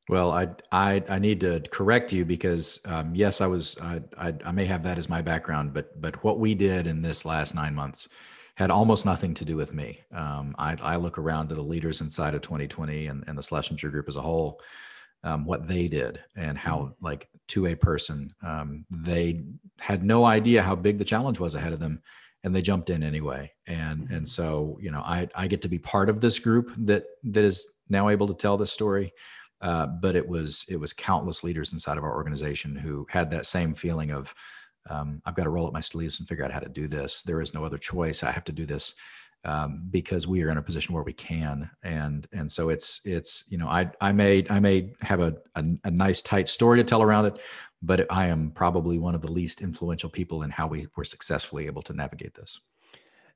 well, 0.07 0.31
I 0.31 0.47
I 0.71 1.03
I 1.09 1.19
need 1.19 1.39
to 1.41 1.61
correct 1.71 2.13
you 2.13 2.25
because 2.25 2.79
um, 2.85 3.15
yes, 3.15 3.41
I 3.41 3.47
was 3.47 3.77
I, 3.81 4.01
I, 4.17 4.33
I 4.45 4.51
may 4.51 4.65
have 4.65 4.83
that 4.83 4.97
as 4.97 5.09
my 5.09 5.21
background, 5.21 5.73
but 5.73 5.99
but 5.99 6.23
what 6.23 6.39
we 6.39 6.53
did 6.53 6.85
in 6.85 7.01
this 7.01 7.25
last 7.25 7.55
nine 7.55 7.73
months 7.73 8.07
had 8.55 8.71
almost 8.71 9.05
nothing 9.05 9.33
to 9.33 9.45
do 9.45 9.55
with 9.55 9.73
me. 9.73 9.99
Um, 10.13 10.55
I 10.59 10.77
I 10.81 10.95
look 10.97 11.17
around 11.17 11.49
to 11.49 11.55
the 11.55 11.61
leaders 11.61 12.01
inside 12.01 12.35
of 12.35 12.41
20/20 12.41 13.09
and, 13.09 13.23
and 13.27 13.37
the 13.37 13.41
Schlesinger 13.41 13.89
Group 13.89 14.07
as 14.07 14.15
a 14.15 14.21
whole, 14.21 14.61
um, 15.23 15.43
what 15.43 15.67
they 15.67 15.87
did 15.87 16.19
and 16.35 16.55
how 16.55 16.77
mm-hmm. 16.77 17.05
like 17.05 17.27
to 17.47 17.65
a 17.67 17.75
person 17.75 18.33
um, 18.43 18.85
they 18.91 19.43
had 19.79 20.03
no 20.03 20.23
idea 20.25 20.61
how 20.61 20.75
big 20.75 20.99
the 20.99 21.05
challenge 21.05 21.39
was 21.39 21.55
ahead 21.55 21.73
of 21.73 21.79
them, 21.79 21.99
and 22.45 22.55
they 22.55 22.61
jumped 22.61 22.89
in 22.89 23.03
anyway. 23.03 23.51
And 23.67 24.01
and 24.03 24.09
mm-hmm. 24.09 24.25
so 24.25 24.77
you 24.81 24.91
know 24.91 25.01
I 25.01 25.27
I 25.35 25.47
get 25.47 25.61
to 25.63 25.69
be 25.69 25.79
part 25.79 26.09
of 26.09 26.21
this 26.21 26.39
group 26.39 26.71
that 26.77 27.03
that 27.23 27.43
is 27.43 27.67
now 27.89 28.07
able 28.07 28.27
to 28.27 28.33
tell 28.33 28.57
this 28.57 28.71
story 28.71 29.11
uh, 29.61 29.87
but 29.87 30.15
it 30.15 30.27
was 30.27 30.65
it 30.69 30.75
was 30.75 30.93
countless 30.93 31.43
leaders 31.43 31.73
inside 31.73 31.97
of 31.97 32.03
our 32.03 32.15
organization 32.15 32.75
who 32.75 33.05
had 33.09 33.31
that 33.31 33.45
same 33.45 33.73
feeling 33.73 34.11
of 34.11 34.33
um, 34.89 35.21
I've 35.25 35.35
got 35.35 35.45
to 35.45 35.49
roll 35.49 35.65
up 35.65 35.73
my 35.73 35.79
sleeves 35.79 36.19
and 36.19 36.29
figure 36.29 36.45
out 36.45 36.51
how 36.51 36.59
to 36.59 36.69
do 36.69 36.87
this. 36.87 37.23
There 37.23 37.41
is 37.41 37.55
no 37.55 37.65
other 37.65 37.79
choice. 37.79 38.21
I 38.21 38.29
have 38.29 38.43
to 38.43 38.51
do 38.51 38.67
this 38.67 38.93
um, 39.43 39.87
because 39.89 40.27
we 40.27 40.43
are 40.43 40.51
in 40.51 40.57
a 40.57 40.61
position 40.61 40.93
where 40.93 41.03
we 41.03 41.13
can. 41.13 41.69
And 41.81 42.27
and 42.33 42.51
so 42.51 42.69
it's 42.69 43.01
it's 43.05 43.45
you 43.49 43.57
know 43.57 43.67
I 43.67 43.89
I 44.01 44.11
may 44.11 44.45
I 44.49 44.59
may 44.59 44.93
have 45.01 45.21
a, 45.21 45.35
a, 45.55 45.63
a 45.85 45.91
nice 45.91 46.21
tight 46.21 46.47
story 46.47 46.77
to 46.77 46.83
tell 46.83 47.01
around 47.01 47.25
it, 47.25 47.39
but 47.85 48.11
I 48.11 48.27
am 48.27 48.51
probably 48.51 48.97
one 48.97 49.15
of 49.15 49.21
the 49.21 49.31
least 49.31 49.61
influential 49.61 50.09
people 50.09 50.43
in 50.43 50.49
how 50.49 50.67
we 50.67 50.87
were 50.95 51.03
successfully 51.03 51.67
able 51.67 51.81
to 51.83 51.93
navigate 51.93 52.33
this. 52.33 52.59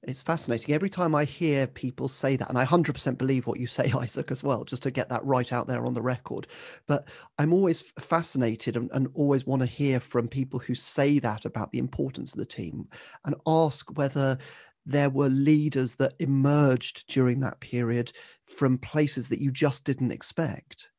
It's 0.04 0.22
fascinating. 0.22 0.74
Every 0.74 0.90
time 0.90 1.14
I 1.14 1.26
hear 1.26 1.68
people 1.68 2.08
say 2.08 2.38
that, 2.38 2.48
and 2.48 2.58
I 2.58 2.64
100% 2.64 3.18
believe 3.18 3.48
what 3.48 3.60
you 3.60 3.68
say, 3.68 3.92
Isaac, 3.98 4.32
as 4.32 4.44
well, 4.44 4.64
just 4.64 4.84
to 4.84 4.92
get 4.92 5.10
that 5.10 5.26
right 5.26 5.52
out 5.52 5.68
there 5.68 5.86
on 5.86 5.94
the 5.94 6.02
record. 6.02 6.48
But 6.88 7.08
I'm 7.38 7.52
always 7.52 7.82
fascinated 8.00 8.78
and, 8.78 8.90
and 8.94 9.10
always 9.14 9.46
want 9.46 9.62
to 9.62 9.66
hear 9.66 10.00
from 10.00 10.30
people 10.30 10.60
who 10.60 10.74
say 10.74 11.20
that 11.20 11.44
about 11.44 11.72
the 11.72 11.80
importance 11.80 12.34
of 12.34 12.40
the 12.40 12.46
team 12.46 12.88
and 13.26 13.36
ask 13.46 13.98
whether 13.98 14.38
there 14.86 15.10
were 15.10 15.30
leaders 15.30 15.96
that 15.96 16.14
emerged 16.20 17.08
during 17.10 17.42
that 17.42 17.60
period 17.60 18.14
from 18.46 18.78
places 18.78 19.28
that 19.28 19.42
you 19.42 19.52
just 19.52 19.84
didn't 19.84 20.12
expect. 20.12 20.90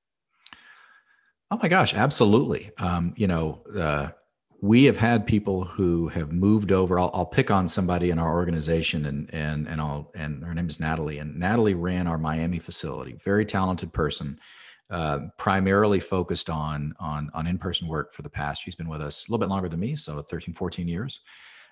Oh 1.51 1.59
my 1.61 1.69
gosh, 1.69 1.95
absolutely. 1.95 2.71
Um, 2.79 3.13
you 3.17 3.27
know, 3.27 3.63
uh, 3.77 4.11
we 4.63 4.85
have 4.85 4.97
had 4.97 5.27
people 5.27 5.65
who 5.65 6.07
have 6.09 6.33
moved 6.33 6.71
over. 6.71 6.99
I'll, 7.01 7.11
I'll, 7.13 7.27
pick 7.27 7.51
on 7.51 7.67
somebody 7.67 8.11
in 8.11 8.19
our 8.19 8.33
organization, 8.35 9.07
and 9.07 9.33
and 9.35 9.67
and 9.67 9.81
I'll 9.81 10.13
and 10.15 10.45
her 10.45 10.55
name 10.55 10.69
is 10.69 10.79
Natalie. 10.79 11.19
And 11.19 11.37
Natalie 11.37 11.75
ran 11.75 12.07
our 12.07 12.19
Miami 12.19 12.59
facility. 12.59 13.17
Very 13.25 13.45
talented 13.45 13.93
person, 13.93 14.39
uh, 14.91 15.21
primarily 15.39 15.99
focused 15.99 16.51
on 16.51 16.95
on 17.01 17.31
on 17.35 17.47
in 17.47 17.59
person 17.59 17.89
work 17.89 18.15
for 18.15 18.23
the 18.23 18.31
past. 18.31 18.63
She's 18.63 18.77
been 18.77 18.89
with 18.89 19.01
us 19.01 19.27
a 19.27 19.33
little 19.33 19.45
bit 19.45 19.51
longer 19.51 19.69
than 19.69 19.81
me, 19.81 19.97
so 19.97 20.23
13, 20.23 20.55
14 20.55 20.87
years. 20.87 21.21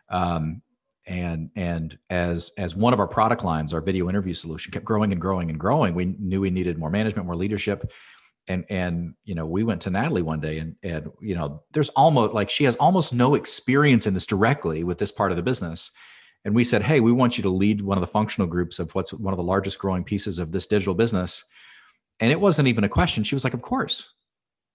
Um, 0.08 0.62
and 1.06 1.50
and 1.56 1.98
as 2.10 2.50
as 2.58 2.74
one 2.74 2.94
of 2.94 3.00
our 3.00 3.06
product 3.06 3.44
lines, 3.44 3.72
our 3.74 3.80
video 3.80 4.08
interview 4.08 4.34
solution 4.34 4.72
kept 4.72 4.84
growing 4.84 5.12
and 5.12 5.20
growing 5.20 5.50
and 5.50 5.60
growing. 5.60 5.94
We 5.94 6.06
knew 6.18 6.40
we 6.40 6.50
needed 6.50 6.78
more 6.78 6.90
management, 6.90 7.26
more 7.26 7.36
leadership 7.36 7.92
and 8.48 8.64
and 8.68 9.14
you 9.24 9.34
know 9.34 9.46
we 9.46 9.62
went 9.62 9.80
to 9.82 9.90
natalie 9.90 10.22
one 10.22 10.40
day 10.40 10.58
and 10.58 10.74
and 10.82 11.08
you 11.20 11.34
know 11.34 11.62
there's 11.72 11.90
almost 11.90 12.34
like 12.34 12.50
she 12.50 12.64
has 12.64 12.76
almost 12.76 13.14
no 13.14 13.34
experience 13.34 14.06
in 14.06 14.14
this 14.14 14.26
directly 14.26 14.84
with 14.84 14.98
this 14.98 15.12
part 15.12 15.30
of 15.30 15.37
the 15.37 15.42
business. 15.42 15.92
And 16.44 16.54
we 16.54 16.64
said 16.64 16.82
hey 16.82 17.00
we 17.00 17.12
want 17.12 17.37
you 17.37 17.42
to 17.42 17.50
lead 17.50 17.82
one 17.82 17.98
of 17.98 18.02
the 18.02 18.06
functional 18.06 18.48
groups 18.48 18.78
of 18.78 18.94
what's 18.94 19.12
one 19.12 19.32
of 19.32 19.38
the 19.38 19.42
largest 19.42 19.78
growing 19.78 20.04
pieces 20.04 20.38
of 20.38 20.52
this 20.52 20.66
digital 20.66 20.94
business. 20.94 21.44
And 22.20 22.32
it 22.32 22.40
wasn't 22.40 22.68
even 22.68 22.84
a 22.84 22.88
question. 22.88 23.22
She 23.24 23.34
was 23.34 23.44
like 23.44 23.54
of 23.54 23.62
course. 23.62 24.12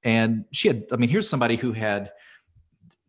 And 0.03 0.45
she 0.51 0.67
had 0.67 0.85
i 0.91 0.97
mean 0.97 1.09
here's 1.09 1.29
somebody 1.29 1.55
who 1.55 1.71
had 1.71 2.11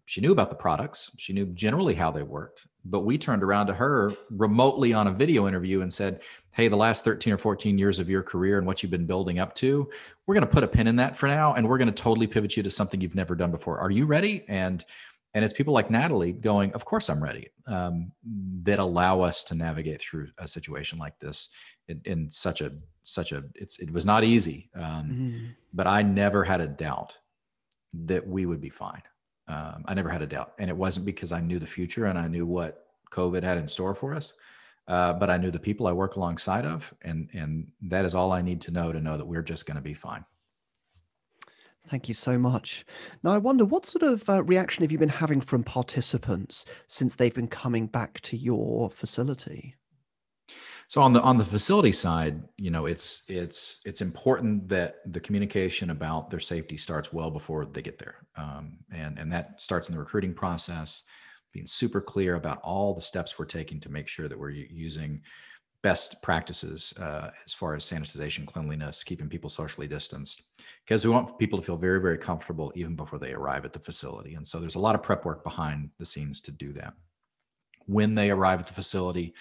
she 0.06 0.20
knew 0.20 0.32
about 0.32 0.50
the 0.50 0.56
products. 0.56 1.10
She 1.16 1.32
knew 1.32 1.46
generally 1.46 1.94
how 1.94 2.10
they 2.10 2.22
worked. 2.22 2.66
But 2.84 3.00
we 3.00 3.16
turned 3.16 3.42
around 3.42 3.68
to 3.68 3.74
her 3.74 4.12
remotely 4.30 4.92
on 4.92 5.06
a 5.06 5.12
video 5.12 5.48
interview 5.48 5.80
and 5.80 5.92
said 5.92 6.20
hey 6.52 6.68
the 6.68 6.76
last 6.76 7.04
13 7.04 7.32
or 7.32 7.38
14 7.38 7.78
years 7.78 7.98
of 7.98 8.08
your 8.08 8.22
career 8.22 8.58
and 8.58 8.66
what 8.66 8.80
you've 8.82 8.90
been 8.90 9.06
building 9.06 9.40
up 9.40 9.54
to 9.56 9.90
we're 10.26 10.34
going 10.34 10.46
to 10.46 10.52
put 10.52 10.62
a 10.62 10.68
pin 10.68 10.86
in 10.86 10.94
that 10.96 11.16
for 11.16 11.26
now 11.26 11.54
and 11.54 11.68
we're 11.68 11.78
going 11.78 11.92
to 11.92 12.02
totally 12.02 12.28
pivot 12.28 12.56
you 12.56 12.62
to 12.62 12.70
something 12.70 13.00
you've 13.00 13.14
never 13.14 13.34
done 13.34 13.50
before. 13.50 13.78
Are 13.78 13.90
you 13.90 14.06
ready? 14.06 14.44
And 14.46 14.84
and 15.34 15.44
it's 15.44 15.52
people 15.52 15.74
like 15.74 15.90
natalie 15.90 16.32
going 16.32 16.72
of 16.74 16.84
course 16.84 17.10
i'm 17.10 17.22
ready 17.22 17.48
um, 17.66 18.12
that 18.62 18.78
allow 18.78 19.20
us 19.20 19.42
to 19.44 19.54
navigate 19.54 20.00
through 20.00 20.28
a 20.38 20.46
situation 20.46 20.98
like 20.98 21.18
this 21.18 21.48
in, 21.88 22.00
in 22.04 22.30
such 22.30 22.60
a 22.60 22.72
such 23.02 23.32
a 23.32 23.42
it's 23.54 23.78
it 23.80 23.90
was 23.90 24.06
not 24.06 24.22
easy 24.24 24.70
um, 24.76 24.82
mm-hmm. 24.82 25.46
but 25.72 25.86
i 25.86 26.02
never 26.02 26.44
had 26.44 26.60
a 26.60 26.66
doubt 26.66 27.16
that 27.92 28.26
we 28.26 28.46
would 28.46 28.60
be 28.60 28.70
fine 28.70 29.02
um, 29.48 29.84
I 29.86 29.94
never 29.94 30.08
had 30.08 30.22
a 30.22 30.26
doubt. 30.26 30.54
And 30.58 30.70
it 30.70 30.76
wasn't 30.76 31.06
because 31.06 31.32
I 31.32 31.40
knew 31.40 31.58
the 31.58 31.66
future 31.66 32.06
and 32.06 32.18
I 32.18 32.28
knew 32.28 32.46
what 32.46 32.86
COVID 33.10 33.42
had 33.42 33.58
in 33.58 33.66
store 33.66 33.94
for 33.94 34.14
us, 34.14 34.34
uh, 34.88 35.12
but 35.14 35.30
I 35.30 35.36
knew 35.36 35.50
the 35.50 35.58
people 35.58 35.86
I 35.86 35.92
work 35.92 36.16
alongside 36.16 36.64
of. 36.64 36.92
And, 37.02 37.28
and 37.32 37.66
that 37.82 38.04
is 38.04 38.14
all 38.14 38.32
I 38.32 38.42
need 38.42 38.60
to 38.62 38.70
know 38.70 38.92
to 38.92 39.00
know 39.00 39.16
that 39.16 39.26
we're 39.26 39.42
just 39.42 39.66
going 39.66 39.76
to 39.76 39.82
be 39.82 39.94
fine. 39.94 40.24
Thank 41.86 42.08
you 42.08 42.14
so 42.14 42.38
much. 42.38 42.86
Now, 43.22 43.32
I 43.32 43.38
wonder 43.38 43.66
what 43.66 43.84
sort 43.84 44.02
of 44.02 44.26
uh, 44.28 44.42
reaction 44.42 44.82
have 44.82 44.90
you 44.90 44.98
been 44.98 45.10
having 45.10 45.42
from 45.42 45.62
participants 45.62 46.64
since 46.86 47.14
they've 47.14 47.34
been 47.34 47.48
coming 47.48 47.86
back 47.86 48.20
to 48.22 48.38
your 48.38 48.90
facility? 48.90 49.74
So 50.88 51.00
on 51.00 51.12
the 51.12 51.20
on 51.22 51.36
the 51.36 51.44
facility 51.44 51.92
side, 51.92 52.42
you 52.56 52.70
know, 52.70 52.86
it's 52.86 53.24
it's 53.28 53.80
it's 53.84 54.00
important 54.00 54.68
that 54.68 54.96
the 55.12 55.20
communication 55.20 55.90
about 55.90 56.30
their 56.30 56.40
safety 56.40 56.76
starts 56.76 57.12
well 57.12 57.30
before 57.30 57.64
they 57.64 57.82
get 57.82 57.98
there, 57.98 58.26
um, 58.36 58.78
and 58.92 59.18
and 59.18 59.32
that 59.32 59.60
starts 59.60 59.88
in 59.88 59.94
the 59.94 60.00
recruiting 60.00 60.34
process, 60.34 61.04
being 61.52 61.66
super 61.66 62.00
clear 62.00 62.34
about 62.36 62.60
all 62.62 62.94
the 62.94 63.00
steps 63.00 63.38
we're 63.38 63.46
taking 63.46 63.80
to 63.80 63.90
make 63.90 64.08
sure 64.08 64.28
that 64.28 64.38
we're 64.38 64.50
using 64.50 65.22
best 65.82 66.22
practices 66.22 66.94
uh, 66.98 67.30
as 67.44 67.52
far 67.52 67.74
as 67.74 67.84
sanitization, 67.84 68.46
cleanliness, 68.46 69.04
keeping 69.04 69.28
people 69.28 69.50
socially 69.50 69.86
distanced, 69.86 70.44
because 70.84 71.04
we 71.04 71.10
want 71.10 71.38
people 71.38 71.58
to 71.58 71.64
feel 71.64 71.76
very 71.76 72.00
very 72.00 72.18
comfortable 72.18 72.72
even 72.74 72.94
before 72.94 73.18
they 73.18 73.32
arrive 73.32 73.64
at 73.64 73.72
the 73.72 73.80
facility. 73.80 74.34
And 74.34 74.46
so 74.46 74.60
there's 74.60 74.76
a 74.76 74.80
lot 74.80 74.94
of 74.94 75.02
prep 75.02 75.24
work 75.24 75.42
behind 75.42 75.90
the 75.98 76.06
scenes 76.06 76.40
to 76.42 76.52
do 76.52 76.72
that. 76.74 76.92
When 77.86 78.14
they 78.14 78.30
arrive 78.30 78.60
at 78.60 78.66
the 78.66 78.72
facility, 78.72 79.34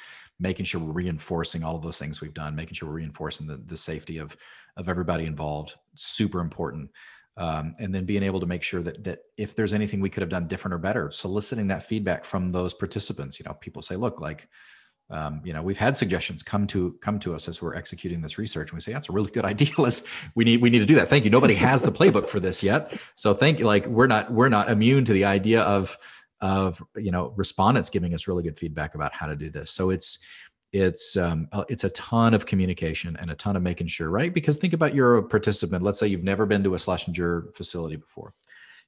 making 0.44 0.66
sure 0.66 0.82
we're 0.82 0.92
reinforcing 0.92 1.64
all 1.64 1.76
of 1.76 1.82
those 1.82 1.98
things 1.98 2.22
we've 2.22 2.34
done, 2.34 2.54
making 2.56 2.76
sure 2.76 2.90
we're 2.90 2.96
reinforcing 2.96 3.48
the, 3.48 3.58
the 3.66 3.78
safety 3.78 4.20
of 4.20 4.38
of 4.76 4.90
everybody 4.90 5.26
involved, 5.26 5.76
super 5.96 6.40
important. 6.40 6.90
Um, 7.38 7.74
and 7.80 7.94
then 7.94 8.06
being 8.06 8.24
able 8.24 8.40
to 8.40 8.46
make 8.46 8.62
sure 8.62 8.84
that 8.84 9.04
that 9.06 9.20
if 9.38 9.56
there's 9.56 9.74
anything 9.74 10.02
we 10.02 10.10
could 10.10 10.22
have 10.22 10.30
done 10.30 10.48
different 10.48 10.76
or 10.76 10.78
better, 10.78 11.10
soliciting 11.10 11.68
that 11.68 11.82
feedback 11.82 12.26
from 12.26 12.50
those 12.50 12.74
participants. 12.76 13.40
You 13.40 13.46
know, 13.46 13.54
people 13.54 13.82
say, 13.82 13.96
look, 13.96 14.20
like 14.20 14.48
um, 15.10 15.42
you 15.44 15.54
know 15.54 15.64
we've 15.64 15.78
had 15.78 15.96
suggestions. 15.96 16.44
Come 16.44 16.68
to 16.68 16.96
come 17.02 17.18
to 17.20 17.34
us 17.34 17.48
as 17.48 17.62
we're 17.62 17.76
executing 17.76 18.22
this 18.22 18.38
research. 18.38 18.70
And 18.70 18.76
we 18.76 18.82
say 18.82 18.94
that's 18.94 19.10
a 19.10 19.14
really 19.14 19.32
good 19.32 19.46
idea. 19.46 19.70
Let's 19.78 20.04
we 20.36 20.44
need 20.44 20.62
we 20.62 20.70
need 20.70 20.80
to 20.80 20.86
do 20.86 20.96
that. 20.96 21.10
Thank 21.10 21.24
you. 21.24 21.32
Nobody 21.32 21.56
has 21.56 21.82
the 21.82 21.92
playbook 21.92 22.28
for 22.28 22.40
this 22.40 22.62
yet. 22.62 23.00
So 23.16 23.34
thank 23.34 23.60
you 23.60 23.66
like 23.66 23.86
we're 23.88 24.08
not 24.08 24.32
we're 24.32 24.50
not 24.50 24.70
immune 24.70 25.06
to 25.06 25.14
the 25.14 25.26
idea 25.26 25.62
of 25.62 25.98
of 26.44 26.84
you 26.98 27.10
know 27.10 27.34
respondents 27.38 27.90
giving 27.90 28.14
us 28.14 28.28
really 28.28 28.44
good 28.44 28.60
feedback 28.60 28.94
about 28.94 29.16
how 29.16 29.26
to 29.26 29.36
do 29.36 29.50
this. 29.50 29.72
So 29.72 29.90
it's 29.90 30.20
it's 30.74 31.16
um, 31.18 31.48
it's 31.70 31.86
a 31.86 31.90
ton 31.92 32.34
of 32.34 32.46
communication 32.46 33.16
and 33.20 33.32
a 33.32 33.36
ton 33.36 33.56
of 33.56 33.64
making 33.64 33.88
sure 33.88 34.10
right? 34.10 34.34
Because 34.34 34.58
think 34.58 34.74
about 34.74 34.94
you're 34.94 35.18
a 35.18 35.24
participant. 35.24 35.84
Let's 35.84 36.00
say 36.00 36.08
you've 36.08 36.24
never 36.24 36.46
been 36.46 36.64
to 36.64 36.74
a 36.74 36.80
slash 36.80 37.08
and 37.08 37.16
schlesinger 37.16 37.52
facility 37.54 37.96
before. 37.96 38.34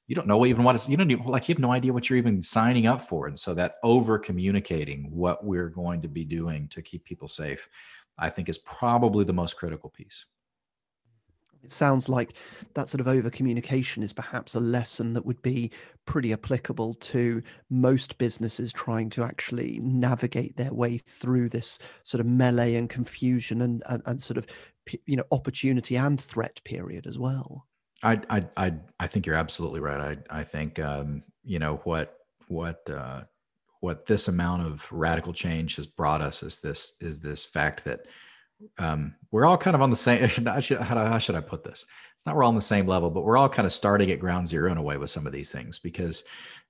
You 0.06 0.14
don't 0.14 0.28
know 0.28 0.36
what 0.36 0.50
even 0.50 0.64
what 0.64 0.74
it's 0.74 0.88
you 0.88 0.96
don't 0.96 1.10
even, 1.10 1.24
like 1.24 1.48
you 1.48 1.54
have 1.54 1.60
no 1.60 1.72
idea 1.72 1.92
what 1.92 2.10
you're 2.10 2.18
even 2.18 2.42
signing 2.42 2.86
up 2.86 3.00
for. 3.00 3.26
And 3.26 3.38
so 3.38 3.54
that 3.54 3.76
over 3.82 4.18
communicating 4.18 5.10
what 5.10 5.44
we're 5.44 5.70
going 5.70 6.02
to 6.02 6.08
be 6.08 6.24
doing 6.24 6.68
to 6.68 6.82
keep 6.82 7.04
people 7.04 7.26
safe 7.26 7.68
i 8.18 8.30
think 8.30 8.48
is 8.48 8.58
probably 8.58 9.24
the 9.24 9.32
most 9.32 9.56
critical 9.56 9.90
piece 9.90 10.26
it 11.66 11.72
sounds 11.72 12.08
like 12.08 12.34
that 12.74 12.88
sort 12.88 13.00
of 13.00 13.08
over 13.08 13.28
communication 13.28 14.02
is 14.02 14.12
perhaps 14.12 14.54
a 14.54 14.60
lesson 14.60 15.14
that 15.14 15.26
would 15.26 15.42
be 15.42 15.70
pretty 16.04 16.32
applicable 16.32 16.94
to 16.94 17.42
most 17.68 18.16
businesses 18.18 18.72
trying 18.72 19.10
to 19.10 19.24
actually 19.24 19.80
navigate 19.82 20.56
their 20.56 20.72
way 20.72 20.98
through 20.98 21.48
this 21.48 21.80
sort 22.04 22.20
of 22.20 22.26
melee 22.26 22.76
and 22.76 22.88
confusion 22.88 23.60
and, 23.62 23.82
and, 23.86 24.02
and 24.06 24.22
sort 24.22 24.38
of 24.38 24.46
you 25.06 25.16
know 25.16 25.24
opportunity 25.32 25.96
and 25.96 26.20
threat 26.20 26.62
period 26.62 27.06
as 27.06 27.18
well 27.18 27.66
I 28.02 28.20
I 28.30 28.46
I 28.56 28.74
I 29.00 29.06
think 29.06 29.26
you're 29.26 29.36
absolutely 29.36 29.80
right. 29.80 30.18
I 30.30 30.40
I 30.40 30.44
think 30.44 30.78
um, 30.78 31.22
you 31.42 31.58
know 31.58 31.80
what 31.84 32.18
what 32.48 32.88
uh, 32.90 33.22
what 33.80 34.06
this 34.06 34.28
amount 34.28 34.66
of 34.66 34.86
radical 34.92 35.32
change 35.32 35.76
has 35.76 35.86
brought 35.86 36.20
us 36.20 36.42
is 36.42 36.60
this 36.60 36.92
is 37.00 37.20
this 37.20 37.44
fact 37.44 37.84
that 37.84 38.00
um, 38.78 39.14
we're 39.30 39.46
all 39.46 39.58
kind 39.58 39.74
of 39.74 39.82
on 39.82 39.90
the 39.90 39.96
same. 39.96 40.28
How 40.46 40.58
should, 40.60 40.78
how 40.78 41.18
should 41.18 41.34
I 41.34 41.40
put 41.40 41.62
this? 41.62 41.84
It's 42.14 42.24
not 42.24 42.36
we're 42.36 42.42
all 42.42 42.48
on 42.48 42.54
the 42.54 42.60
same 42.60 42.86
level, 42.86 43.10
but 43.10 43.22
we're 43.22 43.36
all 43.36 43.48
kind 43.48 43.66
of 43.66 43.72
starting 43.72 44.10
at 44.10 44.20
ground 44.20 44.48
zero 44.48 44.72
in 44.72 44.78
a 44.78 44.82
way 44.82 44.96
with 44.96 45.10
some 45.10 45.26
of 45.26 45.32
these 45.32 45.52
things 45.52 45.78
because 45.78 46.24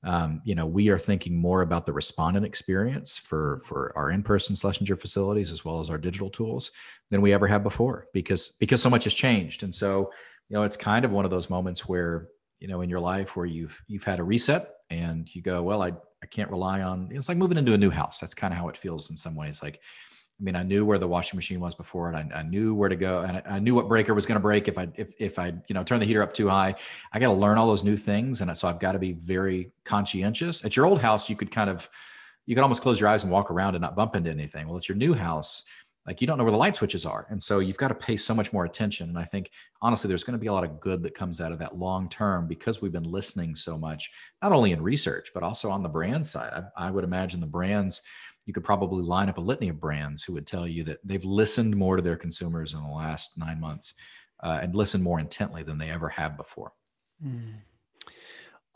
um, 0.04 0.40
you 0.44 0.54
know 0.54 0.66
we 0.66 0.88
are 0.88 0.98
thinking 0.98 1.36
more 1.36 1.62
about 1.62 1.86
the 1.86 1.92
respondent 1.92 2.44
experience 2.44 3.16
for 3.16 3.62
for 3.64 3.92
our 3.96 4.10
in-person 4.10 4.56
Schlesinger 4.56 4.96
facilities 4.96 5.50
as 5.50 5.64
well 5.64 5.80
as 5.80 5.90
our 5.90 5.98
digital 5.98 6.30
tools 6.30 6.70
than 7.10 7.22
we 7.22 7.32
ever 7.32 7.46
have 7.46 7.62
before 7.62 8.06
because 8.12 8.50
because 8.60 8.82
so 8.82 8.90
much 8.90 9.04
has 9.04 9.14
changed 9.14 9.62
and 9.62 9.74
so 9.74 10.10
you 10.48 10.54
know 10.54 10.64
it's 10.64 10.76
kind 10.76 11.04
of 11.04 11.12
one 11.12 11.24
of 11.24 11.30
those 11.30 11.48
moments 11.48 11.88
where 11.88 12.28
you 12.60 12.68
know 12.68 12.82
in 12.82 12.90
your 12.90 13.00
life 13.00 13.36
where 13.36 13.46
you've 13.46 13.82
you've 13.86 14.04
had 14.04 14.18
a 14.18 14.24
reset 14.24 14.74
and 14.90 15.34
you 15.34 15.42
go 15.42 15.62
well 15.62 15.82
i 15.82 15.88
i 16.22 16.26
can't 16.30 16.50
rely 16.50 16.82
on 16.82 17.08
it's 17.10 17.28
like 17.28 17.38
moving 17.38 17.58
into 17.58 17.72
a 17.72 17.78
new 17.78 17.90
house 17.90 18.20
that's 18.20 18.34
kind 18.34 18.52
of 18.52 18.58
how 18.58 18.68
it 18.68 18.76
feels 18.76 19.10
in 19.10 19.16
some 19.16 19.34
ways 19.34 19.62
like 19.62 19.80
i 20.38 20.42
mean 20.42 20.56
i 20.56 20.62
knew 20.62 20.84
where 20.84 20.98
the 20.98 21.06
washing 21.06 21.36
machine 21.36 21.60
was 21.60 21.74
before 21.74 22.08
and 22.08 22.32
i, 22.32 22.38
I 22.38 22.42
knew 22.42 22.74
where 22.74 22.88
to 22.88 22.96
go 22.96 23.20
and 23.20 23.38
I, 23.38 23.42
I 23.56 23.58
knew 23.58 23.74
what 23.74 23.88
breaker 23.88 24.14
was 24.14 24.26
going 24.26 24.36
to 24.36 24.40
break 24.40 24.68
if 24.68 24.78
i 24.78 24.88
if, 24.96 25.14
if 25.18 25.38
i 25.38 25.48
you 25.68 25.74
know 25.74 25.82
turn 25.82 26.00
the 26.00 26.06
heater 26.06 26.22
up 26.22 26.32
too 26.32 26.48
high. 26.48 26.74
I 27.12 27.18
got 27.18 27.28
to 27.28 27.34
learn 27.34 27.58
all 27.58 27.66
those 27.66 27.84
new 27.84 27.96
things 27.96 28.40
and 28.40 28.56
so 28.56 28.68
i've 28.68 28.80
got 28.80 28.92
to 28.92 28.98
be 28.98 29.12
very 29.12 29.72
conscientious. 29.84 30.64
At 30.64 30.76
your 30.76 30.86
old 30.86 31.00
house 31.00 31.28
you 31.30 31.36
could 31.36 31.50
kind 31.50 31.70
of 31.70 31.88
you 32.46 32.54
could 32.54 32.62
almost 32.62 32.82
close 32.82 33.00
your 33.00 33.08
eyes 33.08 33.24
and 33.24 33.32
walk 33.32 33.50
around 33.50 33.74
and 33.74 33.82
not 33.82 33.96
bump 33.96 34.14
into 34.14 34.30
anything. 34.30 34.68
Well 34.68 34.76
it's 34.76 34.88
your 34.88 34.96
new 34.96 35.14
house 35.14 35.64
like 36.06 36.20
you 36.20 36.26
don't 36.26 36.38
know 36.38 36.44
where 36.44 36.52
the 36.52 36.56
light 36.56 36.74
switches 36.74 37.04
are 37.04 37.26
and 37.30 37.42
so 37.42 37.58
you've 37.58 37.76
got 37.76 37.88
to 37.88 37.94
pay 37.94 38.16
so 38.16 38.34
much 38.34 38.52
more 38.52 38.64
attention 38.64 39.08
and 39.08 39.18
i 39.18 39.24
think 39.24 39.50
honestly 39.82 40.08
there's 40.08 40.24
going 40.24 40.38
to 40.38 40.40
be 40.40 40.46
a 40.46 40.52
lot 40.52 40.64
of 40.64 40.80
good 40.80 41.02
that 41.02 41.14
comes 41.14 41.40
out 41.40 41.52
of 41.52 41.58
that 41.58 41.76
long 41.76 42.08
term 42.08 42.46
because 42.46 42.80
we've 42.80 42.92
been 42.92 43.10
listening 43.10 43.54
so 43.54 43.76
much 43.76 44.10
not 44.42 44.52
only 44.52 44.72
in 44.72 44.80
research 44.80 45.30
but 45.34 45.42
also 45.42 45.70
on 45.70 45.82
the 45.82 45.88
brand 45.88 46.24
side. 46.24 46.52
I, 46.76 46.86
I, 46.86 46.90
would 46.90 47.04
imagine 47.04 47.40
the 47.40 47.46
brands 47.46 48.02
you 48.46 48.54
could 48.54 48.64
probably 48.64 49.02
line 49.02 49.28
up 49.28 49.38
a 49.38 49.40
litany 49.40 49.68
of 49.68 49.80
brands 49.80 50.22
who 50.22 50.32
would 50.32 50.46
tell 50.46 50.66
you 50.66 50.84
that 50.84 50.98
they've 51.04 51.24
listened 51.24 51.76
more 51.76 51.96
to 51.96 52.02
their 52.02 52.16
consumers 52.16 52.74
in 52.74 52.82
the 52.82 52.88
last 52.88 53.36
nine 53.36 53.60
months 53.60 53.94
uh, 54.42 54.60
and 54.62 54.74
listened 54.74 55.04
more 55.04 55.20
intently 55.20 55.62
than 55.62 55.78
they 55.78 55.90
ever 55.90 56.08
have 56.08 56.36
before 56.36 56.72
mm. 57.24 57.54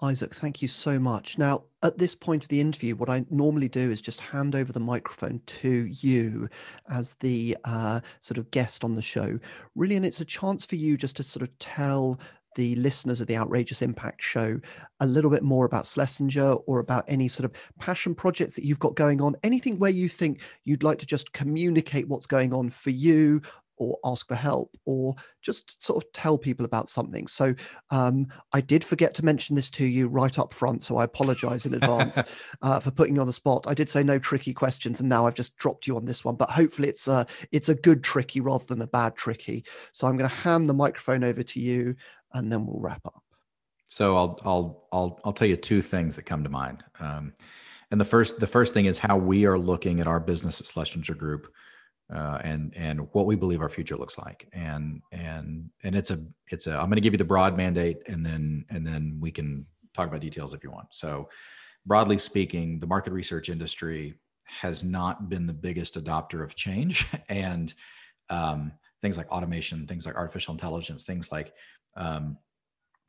Isaac, 0.03 0.35
thank 0.35 0.63
you 0.63 0.69
so 0.69 0.99
much. 0.99 1.37
Now, 1.37 1.65
at 1.83 1.99
this 1.99 2.15
point 2.15 2.43
of 2.43 2.49
the 2.49 2.61
interview, 2.61 2.97
what 2.97 3.11
I 3.11 3.25
normally 3.29 3.69
do 3.69 3.91
is 3.91 4.01
just 4.01 4.21
hand 4.21 4.55
over 4.55 4.73
the 4.73 4.81
microphone 4.81 5.43
to 5.47 5.87
you 5.87 6.49
as 6.89 7.15
the 7.15 7.57
uh, 7.65 8.01
sort 8.21 8.39
of 8.39 8.51
guest 8.51 8.83
on 8.83 8.95
the 8.95 9.03
show. 9.03 9.39
Really, 9.75 9.97
and 9.97 10.07
it's 10.07 10.23
a 10.23 10.25
chance 10.25 10.65
for 10.65 10.77
you 10.77 10.97
just 10.97 11.17
to 11.17 11.23
sort 11.23 11.43
of 11.43 11.59
tell 11.59 12.19
the 12.55 12.75
listeners 12.77 13.21
of 13.21 13.27
the 13.27 13.37
Outrageous 13.37 13.83
Impact 13.83 14.23
show 14.23 14.61
a 15.01 15.07
little 15.07 15.31
bit 15.31 15.43
more 15.43 15.65
about 15.65 15.87
Schlesinger 15.87 16.53
or 16.53 16.81
about 16.81 17.05
any 17.09 17.29
sort 17.29 17.45
of 17.45 17.53
passion 17.79 18.15
projects 18.15 18.55
that 18.55 18.65
you've 18.65 18.79
got 18.79 18.95
going 18.95 19.21
on, 19.21 19.37
anything 19.43 19.79
where 19.79 19.91
you 19.91 20.09
think 20.09 20.41
you'd 20.65 20.83
like 20.83 20.99
to 20.99 21.07
just 21.07 21.33
communicate 21.33 22.09
what's 22.09 22.27
going 22.27 22.53
on 22.53 22.71
for 22.71 22.91
you 22.91 23.41
or 23.81 23.99
ask 24.05 24.29
for 24.29 24.35
help 24.35 24.77
or 24.85 25.17
just 25.41 25.83
sort 25.83 26.05
of 26.05 26.13
tell 26.13 26.37
people 26.37 26.67
about 26.67 26.91
something. 26.91 27.27
So 27.27 27.55
um, 27.91 28.27
I 28.53 28.61
did 28.61 28.85
forget 28.85 29.15
to 29.15 29.25
mention 29.25 29.57
this 29.57 29.71
to 29.73 29.87
you 29.87 30.07
right 30.07 30.39
up 30.39 30.53
front. 30.53 30.83
So 30.83 30.99
I 30.99 31.05
apologize 31.05 31.65
in 31.65 31.73
advance 31.73 32.19
uh, 32.63 32.79
for 32.79 32.91
putting 32.91 33.15
you 33.15 33.23
on 33.23 33.27
the 33.27 33.33
spot. 33.33 33.65
I 33.67 33.73
did 33.73 33.89
say 33.89 34.03
no 34.03 34.19
tricky 34.19 34.53
questions 34.53 35.01
and 35.01 35.09
now 35.09 35.27
I've 35.27 35.35
just 35.35 35.57
dropped 35.57 35.87
you 35.87 35.97
on 35.97 36.05
this 36.05 36.27
one, 36.27 36.37
but 36.37 36.51
hopefully 36.51 36.91
it's 36.91 37.09
a, 37.09 37.27
it's 37.53 37.71
a 37.71 37.75
good 37.75 38.05
tricky 38.05 38.41
rather 38.41 38.67
than 38.67 38.83
a 38.83 38.87
bad 38.87 39.17
tricky. 39.17 39.65
So 39.93 40.07
I'm 40.07 40.19
going 40.19 40.29
to 40.29 40.37
hand 40.37 40.69
the 40.69 40.75
microphone 40.75 41.25
over 41.25 41.43
to 41.43 41.59
you 41.59 41.97
and 42.35 42.53
then 42.53 42.67
we'll 42.67 42.83
wrap 42.83 43.07
up. 43.07 43.25
So 43.89 44.15
I'll, 44.15 44.39
I'll, 44.45 44.89
I'll, 44.93 45.21
I'll 45.25 45.33
tell 45.33 45.49
you 45.49 45.57
two 45.57 45.81
things 45.81 46.17
that 46.17 46.27
come 46.27 46.45
to 46.45 46.51
mind. 46.51 46.85
Um, 47.01 47.33
and 47.91 47.99
the 47.99 48.05
first, 48.05 48.41
the 48.41 48.47
first 48.47 48.75
thing 48.75 48.85
is 48.85 48.99
how 48.99 49.17
we 49.17 49.47
are 49.47 49.59
looking 49.59 50.01
at 50.01 50.07
our 50.07 50.21
business 50.21 50.61
at 50.61 50.67
Schlesinger 50.67 51.15
Group 51.15 51.51
uh, 52.15 52.39
and 52.43 52.73
and 52.77 53.01
what 53.13 53.27
we 53.27 53.37
believe 53.37 53.61
our 53.61 53.69
future 53.69 53.97
looks 53.97 54.19
like. 54.19 54.49
And 54.53 55.03
and 55.13 55.71
and 55.83 55.95
it's 55.95 56.11
a 56.11 56.25
it's 56.49 56.67
a 56.67 56.73
i'm 56.73 56.87
going 56.87 56.97
to 56.97 57.01
give 57.01 57.13
you 57.13 57.19
the 57.19 57.25
broad 57.25 57.57
mandate 57.57 57.99
and 58.07 58.25
then 58.25 58.65
and 58.71 58.87
then 58.87 59.19
we 59.21 59.31
can 59.31 59.67
talk 59.95 60.09
about 60.09 60.21
details 60.21 60.55
if 60.55 60.63
you 60.65 60.71
want. 60.71 60.89
So 60.91 61.29
broadly 61.87 62.19
speaking 62.19 62.81
the 62.81 62.87
market 62.87 63.13
research 63.13 63.49
industry 63.49 64.15
has 64.45 64.83
not 64.83 65.29
been 65.29 65.47
the 65.47 65.53
biggest 65.53 66.03
adopter 66.03 66.43
of 66.43 66.55
change. 66.55 67.07
And 67.29 67.73
um, 68.29 68.73
things 69.03 69.17
like 69.17 69.31
automation 69.31 69.87
things 69.87 70.07
like 70.07 70.15
artificial 70.15 70.53
intelligence 70.53 71.05
things 71.05 71.33
like 71.33 71.53
um, 71.97 72.37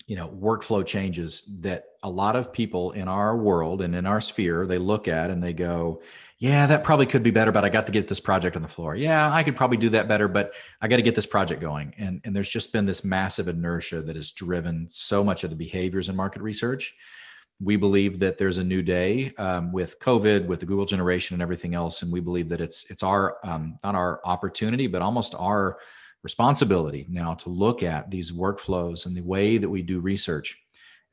you 0.07 0.15
know 0.15 0.27
workflow 0.29 0.85
changes 0.85 1.57
that 1.61 1.85
a 2.03 2.09
lot 2.09 2.35
of 2.35 2.51
people 2.51 2.91
in 2.91 3.07
our 3.07 3.37
world 3.37 3.81
and 3.81 3.95
in 3.95 4.05
our 4.05 4.19
sphere 4.19 4.65
they 4.65 4.77
look 4.77 5.07
at 5.07 5.29
and 5.29 5.43
they 5.43 5.53
go 5.53 6.01
yeah 6.39 6.65
that 6.65 6.83
probably 6.83 7.05
could 7.05 7.23
be 7.23 7.31
better 7.31 7.51
but 7.51 7.63
i 7.63 7.69
got 7.69 7.85
to 7.85 7.91
get 7.91 8.07
this 8.07 8.19
project 8.19 8.55
on 8.55 8.61
the 8.61 8.67
floor. 8.67 8.95
Yeah 8.95 9.33
i 9.33 9.43
could 9.43 9.55
probably 9.55 9.77
do 9.77 9.89
that 9.89 10.07
better 10.07 10.27
but 10.27 10.53
i 10.81 10.87
got 10.87 10.97
to 10.97 11.01
get 11.01 11.15
this 11.15 11.25
project 11.25 11.61
going. 11.61 11.93
And 11.97 12.21
and 12.23 12.35
there's 12.35 12.49
just 12.49 12.73
been 12.73 12.85
this 12.85 13.03
massive 13.03 13.47
inertia 13.47 14.01
that 14.01 14.15
has 14.15 14.31
driven 14.31 14.87
so 14.89 15.23
much 15.23 15.43
of 15.43 15.49
the 15.49 15.55
behaviors 15.55 16.09
in 16.09 16.15
market 16.15 16.41
research. 16.41 16.93
We 17.63 17.75
believe 17.75 18.17
that 18.19 18.39
there's 18.39 18.57
a 18.57 18.63
new 18.63 18.81
day 18.81 19.33
um, 19.37 19.71
with 19.71 19.99
covid 19.99 20.47
with 20.47 20.59
the 20.59 20.65
google 20.65 20.85
generation 20.85 21.35
and 21.35 21.41
everything 21.43 21.75
else 21.75 22.01
and 22.01 22.11
we 22.11 22.19
believe 22.19 22.49
that 22.49 22.59
it's 22.59 22.89
it's 22.89 23.03
our 23.03 23.37
um, 23.43 23.77
not 23.83 23.95
our 23.95 24.19
opportunity 24.25 24.87
but 24.87 25.01
almost 25.01 25.35
our 25.37 25.77
responsibility 26.23 27.07
now 27.09 27.33
to 27.33 27.49
look 27.49 27.83
at 27.83 28.11
these 28.11 28.31
workflows 28.31 29.05
and 29.05 29.15
the 29.15 29.21
way 29.21 29.57
that 29.57 29.69
we 29.69 29.81
do 29.81 29.99
research 29.99 30.57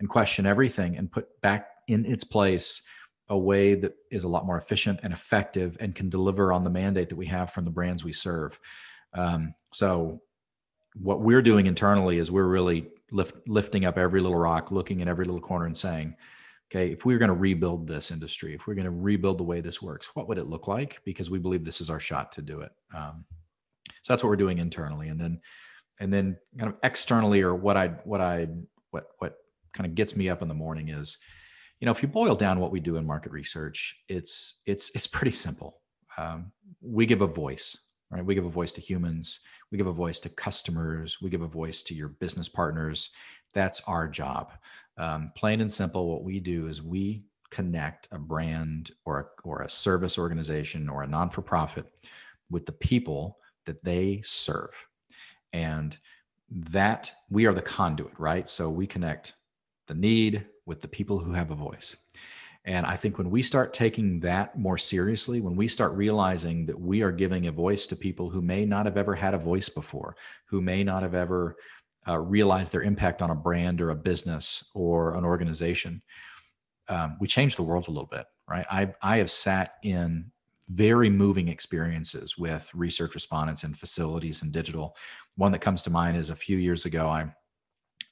and 0.01 0.09
question 0.09 0.47
everything 0.47 0.97
and 0.97 1.11
put 1.11 1.29
back 1.41 1.69
in 1.89 2.05
its 2.05 2.25
place 2.25 2.83
a 3.31 3.39
way 3.39 3.75
that 3.75 3.95
is 4.11 4.25
a 4.25 4.29
lot 4.29 4.47
more 4.47 4.57
efficient 4.57 5.01
and 5.03 5.13
effective 5.13 5.77
and 5.81 5.95
can 5.95 6.09
deliver 6.09 6.53
on 6.53 6.63
the 6.63 6.71
mandate 6.71 7.09
that 7.09 7.17
we 7.17 7.27
have 7.27 7.51
from 7.51 7.65
the 7.65 7.71
brands 7.71 8.05
we 8.05 8.13
serve. 8.13 8.59
Um, 9.15 9.55
so, 9.73 10.23
what 10.95 11.21
we're 11.21 11.43
doing 11.43 11.67
internally 11.67 12.19
is 12.19 12.31
we're 12.31 12.45
really 12.45 12.89
lift, 13.13 13.47
lifting 13.47 13.85
up 13.85 13.99
every 13.99 14.21
little 14.21 14.39
rock, 14.39 14.73
looking 14.73 15.03
at 15.03 15.09
every 15.09 15.27
little 15.27 15.41
corner, 15.41 15.67
and 15.67 15.77
saying, 15.77 16.17
okay, 16.71 16.91
if 16.93 17.05
we 17.05 17.15
we're 17.15 17.19
going 17.19 17.29
to 17.29 17.35
rebuild 17.35 17.87
this 17.87 18.11
industry, 18.11 18.55
if 18.55 18.67
we're 18.67 18.75
going 18.75 18.85
to 18.85 18.91
rebuild 18.91 19.39
the 19.39 19.45
way 19.45 19.61
this 19.61 19.81
works, 19.81 20.11
what 20.15 20.29
would 20.29 20.39
it 20.39 20.47
look 20.47 20.67
like? 20.67 21.01
Because 21.05 21.31
we 21.31 21.39
believe 21.39 21.65
this 21.65 21.81
is 21.81 21.91
our 21.91 22.01
shot 22.01 22.33
to 22.33 22.43
do 22.43 22.63
it. 22.63 22.73
Um, 22.95 23.25
so 24.03 24.13
that's 24.13 24.23
what 24.23 24.31
we're 24.31 24.37
doing 24.37 24.59
internally, 24.59 25.09
and 25.09 25.21
then 25.21 25.41
and 26.01 26.13
then 26.13 26.37
kind 26.59 26.73
of 26.73 26.79
externally, 26.83 27.43
or 27.43 27.55
what 27.55 27.77
I 27.77 27.89
what 28.05 28.21
I 28.21 28.49
what 28.91 29.09
what 29.19 29.37
kind 29.73 29.87
of 29.87 29.95
gets 29.95 30.17
me 30.17 30.29
up 30.29 30.43
in 30.43 30.49
the 30.49 30.55
morning 30.55 30.89
is, 30.89 31.19
you 31.81 31.87
know, 31.87 31.93
if 31.93 32.03
you 32.03 32.09
boil 32.09 32.35
down 32.35 32.61
what 32.61 32.71
we 32.71 32.81
do 32.81 32.97
in 32.97 33.07
market 33.07 33.33
research, 33.33 33.97
it's 34.09 34.63
it's 34.67 34.91
it's 34.95 35.07
pretty 35.07 35.33
simple. 35.33 35.81
Um, 36.17 36.53
we 36.81 37.07
give 37.07 37.23
a 37.23 37.27
voice, 37.27 37.77
right? 38.11 38.25
We 38.25 38.35
give 38.35 38.47
a 38.47 38.51
voice 38.51 38.73
to 38.73 38.81
humans. 38.81 39.41
We 39.71 39.79
give 39.79 39.87
a 39.87 39.93
voice 39.93 40.21
to 40.21 40.29
customers. 40.29 41.19
We 41.21 41.31
give 41.31 41.43
a 41.43 41.49
voice 41.49 41.83
to 41.85 41.95
your 41.95 42.09
business 42.09 42.49
partners. 42.49 43.11
That's 43.55 43.81
our 43.83 44.09
job. 44.09 44.53
Um, 44.99 45.33
plain 45.37 45.61
and 45.61 45.73
simple, 45.73 46.09
what 46.09 46.25
we 46.25 46.41
do 46.41 46.67
is 46.67 46.83
we 46.83 47.23
connect 47.51 48.09
a 48.11 48.19
brand 48.19 48.91
or 49.05 49.21
a, 49.21 49.49
or 49.49 49.63
a 49.63 49.71
service 49.71 50.19
organization 50.19 50.89
or 50.89 51.03
a 51.03 51.07
non 51.07 51.31
for 51.31 51.43
profit 51.43 51.87
with 52.51 52.67
the 52.67 52.73
people 52.73 53.39
that 53.69 53.85
they 53.85 54.21
serve. 54.25 54.71
And 55.53 55.97
that 56.51 57.13
we 57.29 57.45
are 57.45 57.53
the 57.53 57.63
conduit, 57.63 58.19
right? 58.19 58.49
So 58.49 58.71
we 58.71 58.87
connect 58.87 59.35
the 59.87 59.95
need 59.95 60.47
with 60.65 60.81
the 60.81 60.89
people 60.89 61.19
who 61.19 61.33
have 61.33 61.51
a 61.51 61.55
voice. 61.55 61.97
And 62.65 62.87
I 62.87 62.97
think 62.97 63.19
when 63.19 63.31
we 63.31 63.43
start 63.43 63.73
taking 63.73 64.21
that 64.21 64.59
more 64.59 64.79
seriously, 64.79 65.41
when 65.41 65.55
we 65.55 65.69
start 65.69 65.93
realizing 65.93 66.67
that 66.67 66.81
we 66.81 67.03
are 67.03 67.13
giving 67.13 67.47
a 67.47 67.53
voice 67.53 67.87
to 67.87 67.97
people 67.97 68.31
who 68.31 68.41
may 68.41 68.65
not 68.65 68.87
have 68.87 68.97
ever 68.97 69.15
had 69.15 69.35
a 69.35 69.39
voice 69.39 69.69
before, 69.69 70.17
who 70.47 70.61
may 70.63 70.83
not 70.83 71.03
have 71.03 71.15
ever 71.15 71.57
uh, 72.07 72.19
realized 72.19 72.73
their 72.73 72.83
impact 72.83 73.21
on 73.21 73.31
a 73.31 73.35
brand 73.35 73.83
or 73.83 73.91
a 73.91 73.95
business 73.95 74.71
or 74.75 75.15
an 75.15 75.25
organization, 75.25 76.03
um, 76.89 77.19
we 77.21 77.29
change 77.29 77.57
the 77.57 77.63
world 77.63 77.89
a 77.89 77.91
little 77.91 78.09
bit, 78.11 78.25
right? 78.49 78.67
I, 78.71 78.95
I 79.03 79.19
have 79.19 79.31
sat 79.31 79.75
in 79.83 80.31
very 80.69 81.09
moving 81.09 81.49
experiences 81.49 82.37
with 82.37 82.71
research 82.75 83.15
respondents 83.15 83.65
and 83.65 83.77
facilities 83.77 84.43
and 84.43 84.53
digital. 84.53 84.97
One 85.37 85.53
that 85.53 85.61
comes 85.61 85.83
to 85.85 85.91
mind 85.91 86.17
is 86.17 86.31
a 86.31 86.37
few 86.37 86.59
years 86.59 86.85
ago, 86.85 87.09
I 87.09 87.33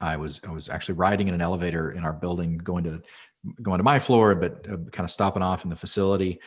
I 0.01 0.16
was 0.16 0.42
I 0.47 0.51
was 0.51 0.69
actually 0.69 0.97
riding 0.97 1.29
in 1.29 1.35
an 1.35 1.40
elevator 1.40 1.92
in 1.92 2.05
our 2.05 2.12
building, 2.12 2.59
going 2.59 2.85
to 2.85 3.03
going 3.62 3.79
to 3.79 3.85
my 3.85 3.99
floor, 3.99 4.35
but 4.35 4.66
uh, 4.69 4.77
kind 4.90 5.05
of 5.05 5.11
stopping 5.11 5.42
off 5.42 5.64
in 5.64 5.71
the 5.71 5.77
facility. 5.77 6.40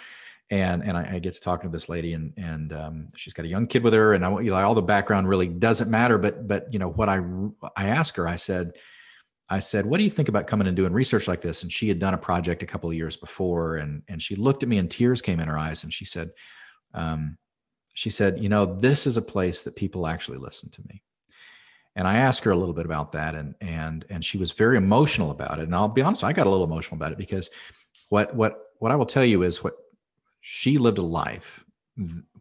And 0.51 0.83
and 0.83 0.97
I, 0.97 1.15
I, 1.15 1.19
get 1.19 1.33
to 1.33 1.39
talking 1.39 1.69
to 1.69 1.71
this 1.71 1.89
lady, 1.89 2.13
and 2.13 2.33
and 2.37 2.73
um, 2.73 3.07
she's 3.15 3.33
got 3.33 3.45
a 3.45 3.49
young 3.49 3.67
kid 3.67 3.83
with 3.83 3.93
her, 3.93 4.13
and 4.13 4.25
I 4.25 4.39
you 4.39 4.49
know 4.49 4.55
all 4.55 4.73
the 4.73 4.81
background 4.81 5.29
really 5.29 5.47
doesn't 5.47 5.91
matter, 5.91 6.17
but 6.17 6.47
but 6.47 6.71
you 6.73 6.79
know 6.79 6.89
what 6.89 7.07
I 7.07 7.21
I 7.75 7.87
asked 7.87 8.15
her, 8.17 8.27
I 8.27 8.35
said. 8.35 8.73
I 9.49 9.59
said, 9.59 9.85
"What 9.85 9.97
do 9.97 10.03
you 10.03 10.09
think 10.09 10.29
about 10.29 10.47
coming 10.47 10.67
and 10.67 10.75
doing 10.75 10.93
research 10.93 11.27
like 11.27 11.41
this?" 11.41 11.63
And 11.63 11.71
she 11.71 11.87
had 11.87 11.99
done 11.99 12.13
a 12.13 12.17
project 12.17 12.63
a 12.63 12.67
couple 12.67 12.89
of 12.89 12.95
years 12.95 13.17
before, 13.17 13.77
and 13.77 14.03
and 14.07 14.21
she 14.21 14.35
looked 14.35 14.63
at 14.63 14.69
me, 14.69 14.77
and 14.77 14.89
tears 14.89 15.21
came 15.21 15.39
in 15.39 15.47
her 15.47 15.57
eyes, 15.57 15.83
and 15.83 15.93
she 15.93 16.05
said, 16.05 16.31
um, 16.93 17.37
"She 17.93 18.09
said, 18.09 18.39
you 18.39 18.49
know, 18.49 18.65
this 18.79 19.07
is 19.07 19.17
a 19.17 19.21
place 19.21 19.63
that 19.63 19.75
people 19.75 20.07
actually 20.07 20.37
listen 20.37 20.69
to 20.71 20.81
me." 20.87 21.03
and 21.95 22.07
I 22.07 22.17
asked 22.17 22.43
her 22.45 22.51
a 22.51 22.55
little 22.55 22.73
bit 22.73 22.85
about 22.85 23.11
that, 23.13 23.35
and 23.35 23.55
and 23.61 24.05
and 24.09 24.23
she 24.23 24.37
was 24.37 24.51
very 24.51 24.77
emotional 24.77 25.31
about 25.31 25.59
it. 25.59 25.63
And 25.63 25.75
I'll 25.75 25.89
be 25.89 26.01
honest, 26.01 26.23
I 26.23 26.33
got 26.33 26.47
a 26.47 26.49
little 26.49 26.65
emotional 26.65 26.95
about 26.95 27.11
it 27.11 27.17
because 27.17 27.49
what 28.09 28.33
what 28.35 28.57
what 28.77 28.91
I 28.91 28.95
will 28.95 29.05
tell 29.05 29.25
you 29.25 29.43
is 29.43 29.63
what 29.63 29.73
she 30.41 30.77
lived 30.77 30.97
a 30.97 31.03
life 31.03 31.65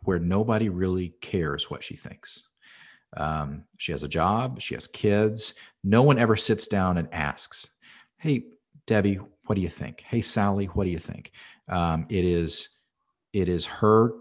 where 0.04 0.18
nobody 0.18 0.68
really 0.68 1.08
cares 1.20 1.70
what 1.70 1.82
she 1.82 1.96
thinks. 1.96 2.47
Um, 3.16 3.64
she 3.78 3.92
has 3.92 4.02
a 4.02 4.08
job, 4.08 4.60
she 4.60 4.74
has 4.74 4.86
kids. 4.86 5.54
No 5.82 6.02
one 6.02 6.18
ever 6.18 6.36
sits 6.36 6.68
down 6.68 6.98
and 6.98 7.12
asks, 7.12 7.70
"Hey, 8.18 8.44
Debbie, 8.86 9.18
what 9.46 9.54
do 9.54 9.60
you 9.60 9.68
think? 9.68 10.02
Hey, 10.02 10.20
Sally, 10.20 10.66
what 10.66 10.84
do 10.84 10.90
you 10.90 10.98
think?" 10.98 11.32
Um, 11.68 12.06
it 12.08 12.24
is 12.24 12.68
it 13.32 13.48
is 13.48 13.66
her 13.66 14.12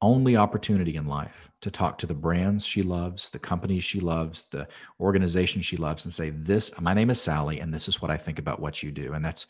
only 0.00 0.36
opportunity 0.36 0.96
in 0.96 1.06
life 1.06 1.50
to 1.60 1.70
talk 1.70 1.98
to 1.98 2.06
the 2.06 2.14
brands 2.14 2.64
she 2.64 2.82
loves, 2.82 3.30
the 3.30 3.38
companies 3.38 3.82
she 3.82 4.00
loves, 4.00 4.44
the 4.44 4.66
organization 5.00 5.60
she 5.60 5.76
loves, 5.76 6.04
and 6.04 6.12
say, 6.12 6.30
This, 6.30 6.78
my 6.80 6.94
name 6.94 7.10
is 7.10 7.20
Sally, 7.20 7.60
and 7.60 7.74
this 7.74 7.88
is 7.88 8.00
what 8.00 8.10
I 8.10 8.16
think 8.16 8.38
about 8.38 8.60
what 8.60 8.82
you 8.82 8.92
do. 8.92 9.14
And 9.14 9.24
that's 9.24 9.46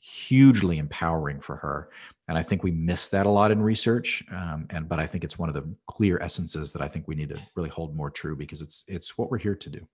hugely 0.00 0.78
empowering 0.78 1.40
for 1.40 1.56
her. 1.56 1.90
And 2.28 2.36
I 2.36 2.42
think 2.42 2.62
we 2.62 2.72
miss 2.72 3.08
that 3.08 3.26
a 3.26 3.30
lot 3.30 3.50
in 3.50 3.62
research. 3.62 4.24
Um, 4.32 4.66
and 4.70 4.88
but 4.88 4.98
I 4.98 5.06
think 5.06 5.24
it's 5.24 5.38
one 5.38 5.48
of 5.48 5.54
the 5.54 5.64
clear 5.86 6.18
essences 6.18 6.72
that 6.72 6.82
I 6.82 6.88
think 6.88 7.06
we 7.06 7.14
need 7.14 7.28
to 7.30 7.40
really 7.54 7.68
hold 7.68 7.94
more 7.94 8.10
true 8.10 8.36
because 8.36 8.62
it's 8.62 8.84
it's 8.88 9.16
what 9.16 9.30
we're 9.30 9.38
here 9.38 9.54
to 9.54 9.70
do. 9.70 9.86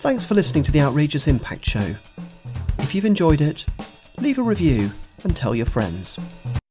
Thanks 0.00 0.24
for 0.24 0.34
listening 0.34 0.64
to 0.64 0.72
the 0.72 0.80
Outrageous 0.80 1.26
Impact 1.26 1.64
Show. 1.64 1.94
If 2.78 2.94
you've 2.94 3.06
enjoyed 3.06 3.40
it, 3.40 3.66
leave 4.18 4.38
a 4.38 4.42
review 4.42 4.90
and 5.22 5.34
tell 5.34 5.54
your 5.54 5.66
friends. 5.66 6.18